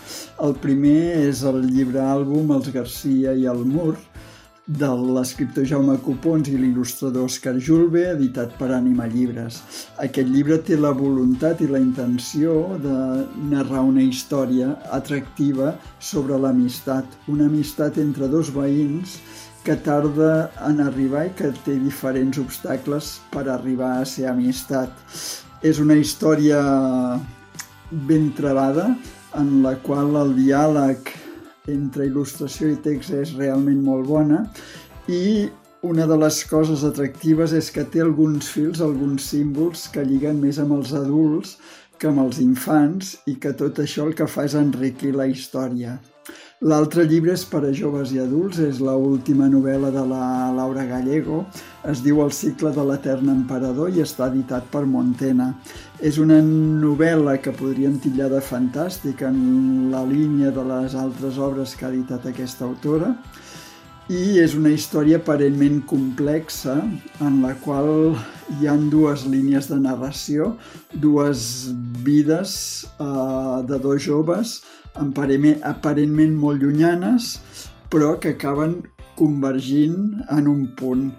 [0.47, 3.95] El primer és el llibre àlbum Els Garcia i el Mur,
[4.67, 9.63] de l'escriptor Jaume Copons i l'il·lustrador Òscar Julve, editat per Ànima Llibres.
[9.97, 12.99] Aquest llibre té la voluntat i la intenció de
[13.49, 19.19] narrar una història atractiva sobre l'amistat, una amistat entre dos veïns
[19.65, 24.93] que tarda en arribar i que té diferents obstacles per arribar a ser amistat.
[25.65, 26.61] És una història
[28.09, 28.91] ben trebada
[29.41, 31.11] en la qual el diàleg
[31.73, 34.43] entre il·lustració i text és realment molt bona
[35.09, 35.49] i
[35.85, 40.61] una de les coses atractives és que té alguns fils, alguns símbols que lliguen més
[40.61, 41.59] amb els adults
[42.01, 45.99] que amb els infants i que tot això el que fa és enriquir la història.
[46.63, 50.85] L'altre llibre és per a joves i adults, és la última novel·la de la Laura
[50.87, 51.43] Gallego,
[51.91, 55.51] es diu El cicle de l'etern emperador i està editat per Montena.
[55.99, 61.75] És una novel·la que podríem titllar de fantàstica en la línia de les altres obres
[61.75, 63.17] que ha editat aquesta autora
[64.13, 66.77] i és una història aparentment complexa
[67.25, 68.13] en la qual
[68.61, 70.51] hi han dues línies de narració,
[70.93, 71.71] dues
[72.05, 74.59] vides uh, de dos joves
[74.95, 77.39] aparentment, molt llunyanes,
[77.91, 78.83] però que acaben
[79.19, 81.11] convergint en un punt.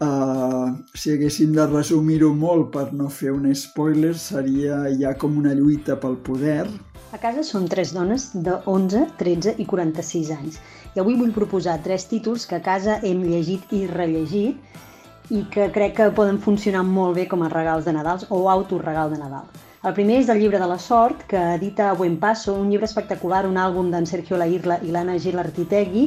[0.00, 5.52] Uh, si haguéssim de resumir-ho molt per no fer un spoiler, seria ja com una
[5.54, 6.64] lluita pel poder.
[7.12, 10.60] A casa són tres dones de 11, 13 i 46 anys.
[10.94, 15.68] I avui vull proposar tres títols que a casa hem llegit i rellegit i que
[15.74, 19.50] crec que poden funcionar molt bé com a regals de Nadal o autoregal de Nadal.
[19.80, 23.46] El primer és el llibre de la sort, que edita Buen Paso, un llibre espectacular,
[23.48, 26.02] un àlbum d'en Sergio Lairla i l'Anna Gil Artitegui,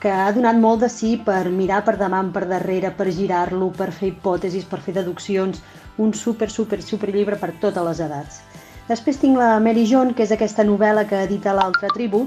[0.00, 3.90] que ha donat molt de sí per mirar per davant, per darrere, per girar-lo, per
[3.98, 5.60] fer hipòtesis, per fer deduccions,
[6.00, 8.40] un super, super, super llibre per totes les edats.
[8.88, 12.22] Després tinc la Mary John, que és aquesta novel·la que edita l'altra tribu,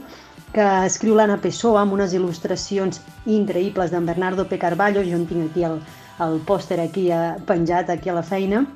[0.53, 4.61] que escriu l'Anna Pessoa amb unes il·lustracions increïbles d'en Bernardo P.
[4.61, 5.81] Carballo, jo en tinc aquí el,
[6.21, 8.67] el pòster aquí eh, penjat aquí a la feina,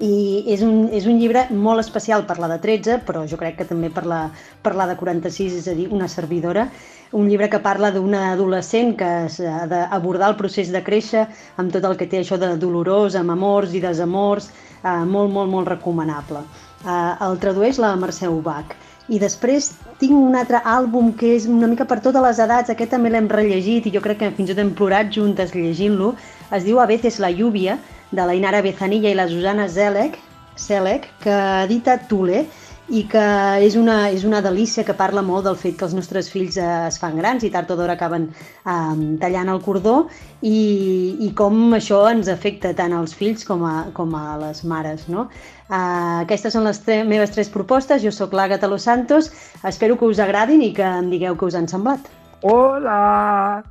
[0.00, 3.56] i és un, és un llibre molt especial per la de 13, però jo crec
[3.60, 4.26] que també per la,
[4.62, 6.66] per la de 46, és a dir, una servidora,
[7.12, 9.10] un llibre que parla d'una adolescent que
[9.48, 11.26] ha d'abordar el procés de créixer
[11.56, 14.50] amb tot el que té això de dolorós, amb amors i desamors,
[14.82, 16.42] eh, molt, molt, molt recomanable.
[16.84, 18.74] Eh, el tradueix la Mercè Ubach.
[19.08, 19.70] I després
[20.00, 23.28] tinc un altre àlbum que és una mica per totes les edats, aquest també l'hem
[23.30, 26.16] rellegit i jo crec que fins i tot hem plorat juntes llegint-lo,
[26.50, 27.78] es diu A veces la lluvia,
[28.10, 30.18] de la Inara Bezanilla i la Susana Zelek,
[30.56, 31.34] Selec, que
[31.64, 32.46] edita Tule,
[32.86, 33.22] i que
[33.66, 36.66] és una, és una delícia que parla molt del fet que els nostres fills eh,
[36.86, 39.96] es fan grans i tard o d'hora acaben eh, tallant el cordó
[40.40, 45.08] i, i com això ens afecta tant als fills com a, com a les mares.
[45.10, 45.26] No?
[45.66, 48.04] Eh, aquestes són les tre meves tres propostes.
[48.06, 49.32] Jo sóc l'Àgata Los Santos.
[49.66, 52.06] Espero que us agradin i que em digueu què us han semblat.
[52.46, 53.64] Hola!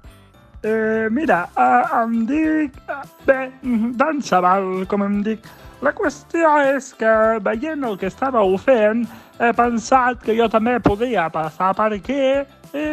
[0.65, 2.73] Eh, mira, eh, em dic...
[2.89, 3.51] Eh, bé,
[3.93, 5.43] Dan Xaval, com em dic.
[5.85, 7.11] La qüestió és que,
[7.45, 9.03] veient el que estàveu fent,
[9.37, 12.17] he pensat que jo també podia passar per aquí
[12.73, 12.87] i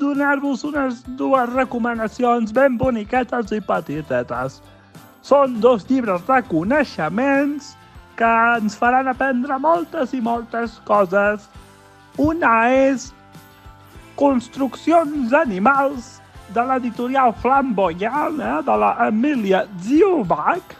[0.00, 4.62] donar-vos unes dues recomanacions ben boniquetes i petitetes.
[5.20, 7.74] Són dos llibres de coneixements
[8.16, 11.44] que ens faran aprendre moltes i moltes coses.
[12.16, 13.10] Una és
[14.16, 16.14] Construccions animals
[16.54, 20.76] l'editorial Flamboyant, eh, de la Emilia Ziubach,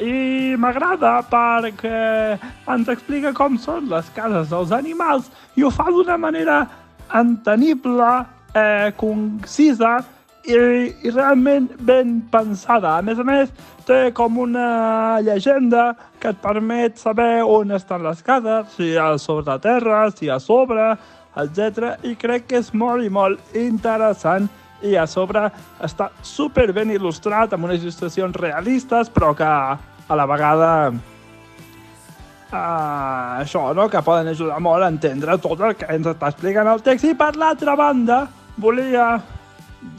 [0.00, 2.38] i m'agrada perquè
[2.72, 5.28] ens explica com són les cases dels animals
[5.60, 6.62] i ho fa d'una manera
[7.12, 8.08] entenible,
[8.54, 9.98] eh, concisa
[10.48, 10.56] i,
[11.04, 12.96] i realment ben pensada.
[12.96, 13.52] A més a més,
[13.84, 15.90] té com una llegenda
[16.20, 20.94] que et permet saber on estan les cases, si a sobre terra, si a sobre,
[21.36, 21.96] etc.
[22.06, 24.48] I crec que és molt i molt interessant
[24.82, 25.50] i a sobre
[25.82, 29.78] està super ben il·lustrat amb unes il·lustracions realistes però que a
[30.16, 30.94] la vegada uh,
[33.42, 33.88] això, no?
[33.88, 37.14] que poden ajudar molt a entendre tot el que ens està explicant el text i
[37.14, 38.28] per l'altra banda
[38.60, 39.22] volia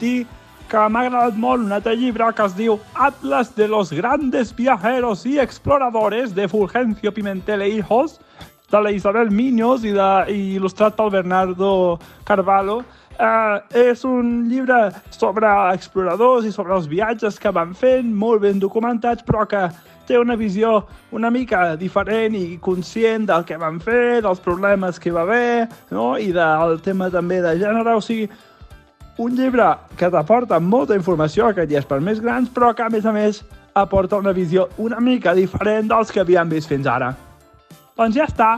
[0.00, 0.26] dir
[0.72, 5.26] que m'ha agradat molt un altre llibre que es diu Atlas de los grandes viajeros
[5.26, 8.20] y exploradores de Fulgencio Pimentel e Hijos
[8.70, 12.80] de la Isabel Miños i, de, i il·lustrat pel Bernardo Carvalho
[13.22, 13.58] Eh,
[13.90, 19.22] és un llibre sobre exploradors i sobre els viatges que van fent, molt ben documentats,
[19.22, 19.68] però que
[20.08, 20.80] té una visió
[21.14, 25.68] una mica diferent i conscient del que van fer, dels problemes que hi va haver,
[25.94, 26.16] no?
[26.18, 28.26] i del tema també de gènere, o sigui,
[29.22, 29.70] un llibre
[30.00, 33.14] que t'aporta molta informació, que ja és per més grans, però que a més a
[33.14, 33.44] més
[33.78, 37.14] aporta una visió una mica diferent dels que havíem vist fins ara.
[37.94, 38.52] Doncs ja està.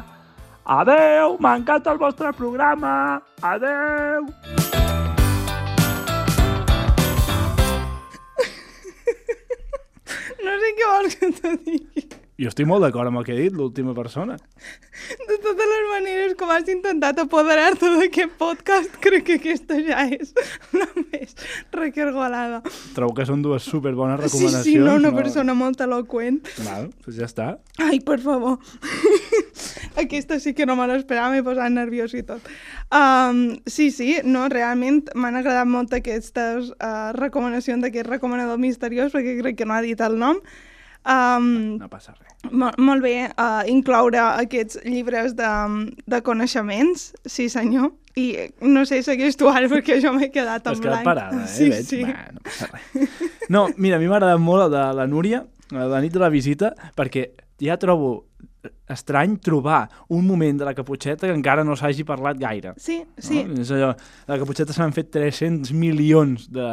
[0.65, 3.21] Adeu, m'encanta el vostre programa.
[3.43, 4.25] Adeu.
[10.45, 12.09] No sé què vols que te digui.
[12.35, 14.35] Jo estic molt d'acord amb el que ha dit l'última persona.
[14.35, 20.33] De totes les maneres com has intentat apoderar-te d'aquest podcast, crec que aquesta ja és
[20.75, 21.37] la més
[21.71, 22.59] recargolada.
[22.97, 24.67] Trobo que són dues superbones Sí, recomanacions.
[24.67, 26.41] sí, no, una persona molt eloqüent.
[26.67, 27.49] Val, doncs ja està.
[27.79, 28.59] Ai, per favor.
[30.03, 32.43] Aquesta sí que no me l'esperava, m'he posat nerviós i tot.
[32.91, 39.39] Um, sí, sí, no, realment m'han agradat molt aquestes uh, recomanacions d'aquest recomanador misteriós, perquè
[39.39, 40.43] crec que no ha dit el nom.
[41.05, 42.33] Um, no passa res.
[42.53, 45.51] Molt, molt bé, uh, incloure aquests llibres de,
[46.09, 47.91] de coneixements, sí senyor.
[48.17, 48.29] I
[48.63, 51.09] no sé, segueix tu ara, perquè jo m'he quedat en T'has quedat blanc.
[51.09, 51.49] parada, eh?
[51.51, 51.87] Sí, Veig?
[51.89, 52.03] sí.
[52.07, 53.09] Va, no passa res.
[53.51, 55.43] No, mira, a mi m'ha agradat molt el de la Núria,
[55.75, 57.27] la nit de la visita, perquè
[57.61, 58.13] ja trobo
[58.89, 59.83] estrany trobar
[60.15, 62.73] un moment de la Caputxeta que encara no s'hagi parlat gaire.
[62.81, 63.43] Sí, sí.
[63.45, 63.61] No?
[63.61, 63.91] És allò,
[64.31, 66.69] la Caputxeta s'han fet 300 milions de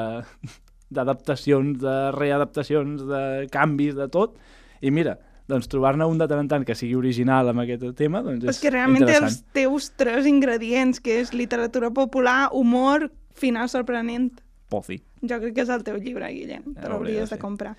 [0.91, 3.23] d'adaptacions, de readaptacions, de
[3.53, 4.37] canvis, de tot,
[4.81, 5.17] i mira,
[5.51, 8.55] doncs trobar-ne un de tant en tant que sigui original amb aquest tema, doncs és
[8.55, 14.31] És que realment els teus tres ingredients, que és literatura popular, humor, final sorprenent.
[14.71, 15.01] Pozi.
[15.27, 16.63] Jo crec que és el teu llibre, Guillem.
[16.73, 17.73] Te Ja ho l'hauries veuré, de comprar.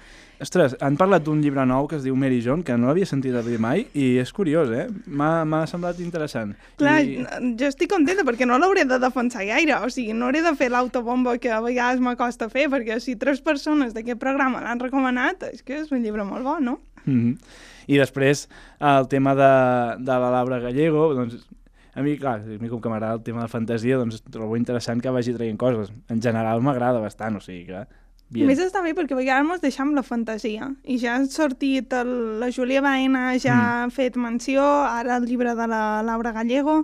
[0.44, 3.34] Ostres, han parlat d'un llibre nou que es diu Mary John, que no l'havia sentit
[3.38, 4.84] a dir mai, i és curiós, eh?
[5.08, 6.52] M'ha semblat interessant.
[6.82, 7.16] Clar, I...
[7.58, 10.68] jo estic contenta perquè no l'hauré de defensar gaire, o sigui, no hauré de fer
[10.74, 15.64] l'autobomba que a vegades m'acosta fer, perquè si tres persones d'aquest programa l'han recomanat, és
[15.64, 16.78] que és un llibre molt bo, no?
[17.06, 17.36] Mm -hmm.
[17.86, 21.40] I després, el tema de, de la Laura Gallego, doncs,
[21.94, 25.02] a mi, clar, a mi com que m'agrada el tema de fantasia, doncs trobo interessant
[25.02, 25.92] que vagi traient coses.
[26.08, 27.82] En general m'agrada bastant, o sigui que...
[27.82, 28.48] A Bien.
[28.48, 32.12] més està bé perquè a vegades ens deixem la fantasia i ja ha sortit el,
[32.40, 33.66] la Júlia Baena, ja mm.
[33.90, 36.78] ha fet menció, ara el llibre de la Laura Gallego,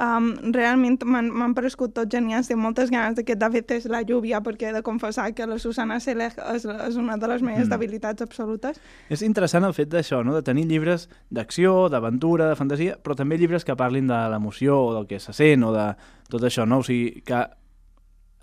[0.00, 4.40] um, realment m'han paregut tots genials, tinc moltes ganes de que David és la lluvia
[4.42, 7.70] perquè he de confessar que la Susana Selej és, és una de les meves Mm.
[7.70, 8.80] debilitats absolutes.
[9.10, 10.34] És interessant el fet d'això, no?
[10.34, 14.94] de tenir llibres d'acció, d'aventura, de fantasia, però també llibres que parlin de l'emoció o
[14.94, 15.94] del que se sent o de
[16.28, 16.78] tot això, no?
[16.78, 17.46] O sigui, que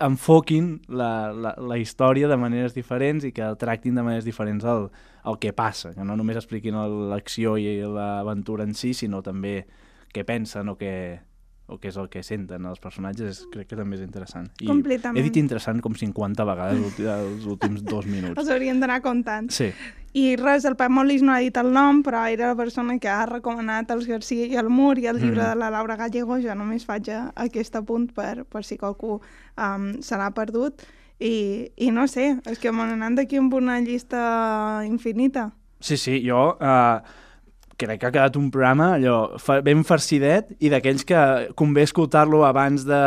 [0.00, 4.86] enfoquin la, la, la història de maneres diferents i que tractin de maneres diferents el,
[5.28, 9.66] el que passa, que no només expliquin el- l'acció i l'aventura en si, sinó també
[10.14, 11.20] què pensen o què,
[11.70, 14.48] o què és el que senten els personatges, crec que també és interessant.
[14.60, 15.16] I Completament.
[15.16, 18.36] he dit interessant com 50 vegades els, últims dos minuts.
[18.42, 19.48] Els haurien d'anar comptant.
[19.54, 19.70] Sí.
[20.12, 23.06] I res, el Pep Molis no ha dit el nom, però era la persona que
[23.08, 25.48] ha recomanat els Garcia i el Mur i el llibre Mhm.
[25.52, 26.40] de la Laura Gallego.
[26.42, 29.20] Jo només faig a- aquest apunt per, per si qualcú
[29.56, 30.82] um, se l'ha perdut.
[31.20, 35.52] I, I no sé, és que me n'anant d'aquí amb una llista infinita.
[35.78, 37.00] Sí, sí, jo uh,
[37.80, 39.16] crec que ha quedat un programa allò
[39.64, 41.22] ben farcidet i d'aquells que
[41.58, 43.00] convé escoltar-lo abans de,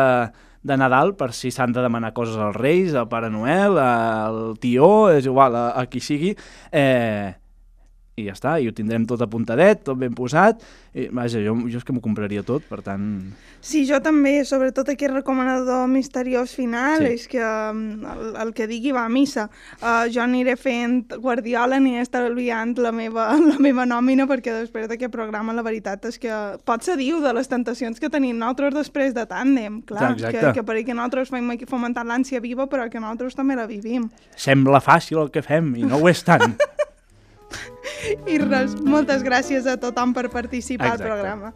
[0.63, 5.09] de Nadal per si s'han de demanar coses als Reis, al Pare Noel, al tió,
[5.13, 6.33] és igual, a, a qui sigui.
[6.71, 7.33] Eh,
[8.13, 10.59] I ja està, i ho tindrem tot apuntadet, tot ben posat.
[10.93, 13.07] I, vaja, jo, jo és que m'ho compraria tot, per tant...
[13.63, 17.13] Sí, jo també, sobretot aquest recomanador misteriós final, Sí.
[17.15, 17.79] és que um,
[18.11, 19.47] el, el que digui va a missa.
[19.81, 25.09] Uh, jo aniré fent Guardiola, aniré estalviant la meva, la meva nòmina, perquè després d'aquest
[25.15, 26.37] programa la veritat és que
[26.69, 30.37] pot ser diu de les tentacions que tenim nosaltres després de tàndem, clar, Exacte.
[30.37, 33.65] que, que pareix que nosaltres fem aquí fomentar l'ànsia viva, però que nosaltres també la
[33.65, 34.05] vivim.
[34.37, 36.53] Sembla fàcil el que fem, i no ho és tant.
[38.33, 41.03] I res, moltes gràcies a tothom per participar Exacte.
[41.03, 41.53] al programa.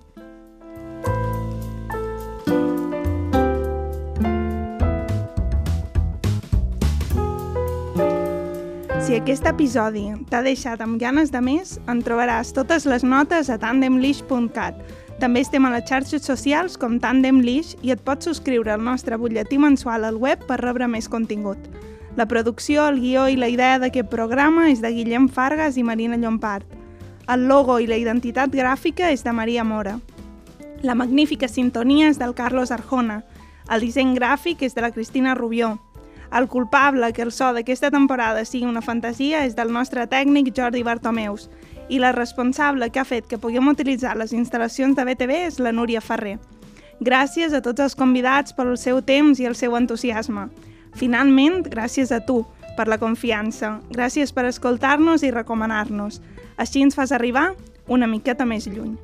[9.08, 13.56] Si aquest episodi t'ha deixat amb ganes de més, en trobaràs totes les notes a
[13.62, 14.82] tandemlish.cat.
[15.22, 19.18] També estem a les xarxes socials com Tandem Lish i et pots subscriure al nostre
[19.18, 21.58] butlletí mensual al web per rebre més contingut.
[22.18, 26.18] La producció, el guió i la idea d'aquest programa és de Guillem Fargas i Marina
[26.18, 26.66] Llompart.
[27.30, 30.00] El logo i la identitat gràfica és de Maria Mora.
[30.82, 33.20] La magnífica sintonia és del Carlos Arjona.
[33.70, 35.76] El disseny gràfic és de la Cristina Rubió.
[36.34, 40.82] El culpable que el so d'aquesta temporada sigui una fantasia és del nostre tècnic Jordi
[40.84, 41.52] Bartomeus
[41.88, 45.72] i la responsable que ha fet que puguem utilitzar les instal·lacions de BTV és la
[45.72, 46.40] Núria Ferrer.
[46.98, 50.48] Gràcies a tots els convidats pel seu temps i el seu entusiasme.
[50.98, 52.42] Finalment, gràcies a tu
[52.78, 53.78] per la confiança.
[53.94, 56.22] Gràcies per escoltar-nos i recomanar-nos.
[56.58, 57.52] Així ens fas arribar
[57.88, 58.98] una miqueta més lluny.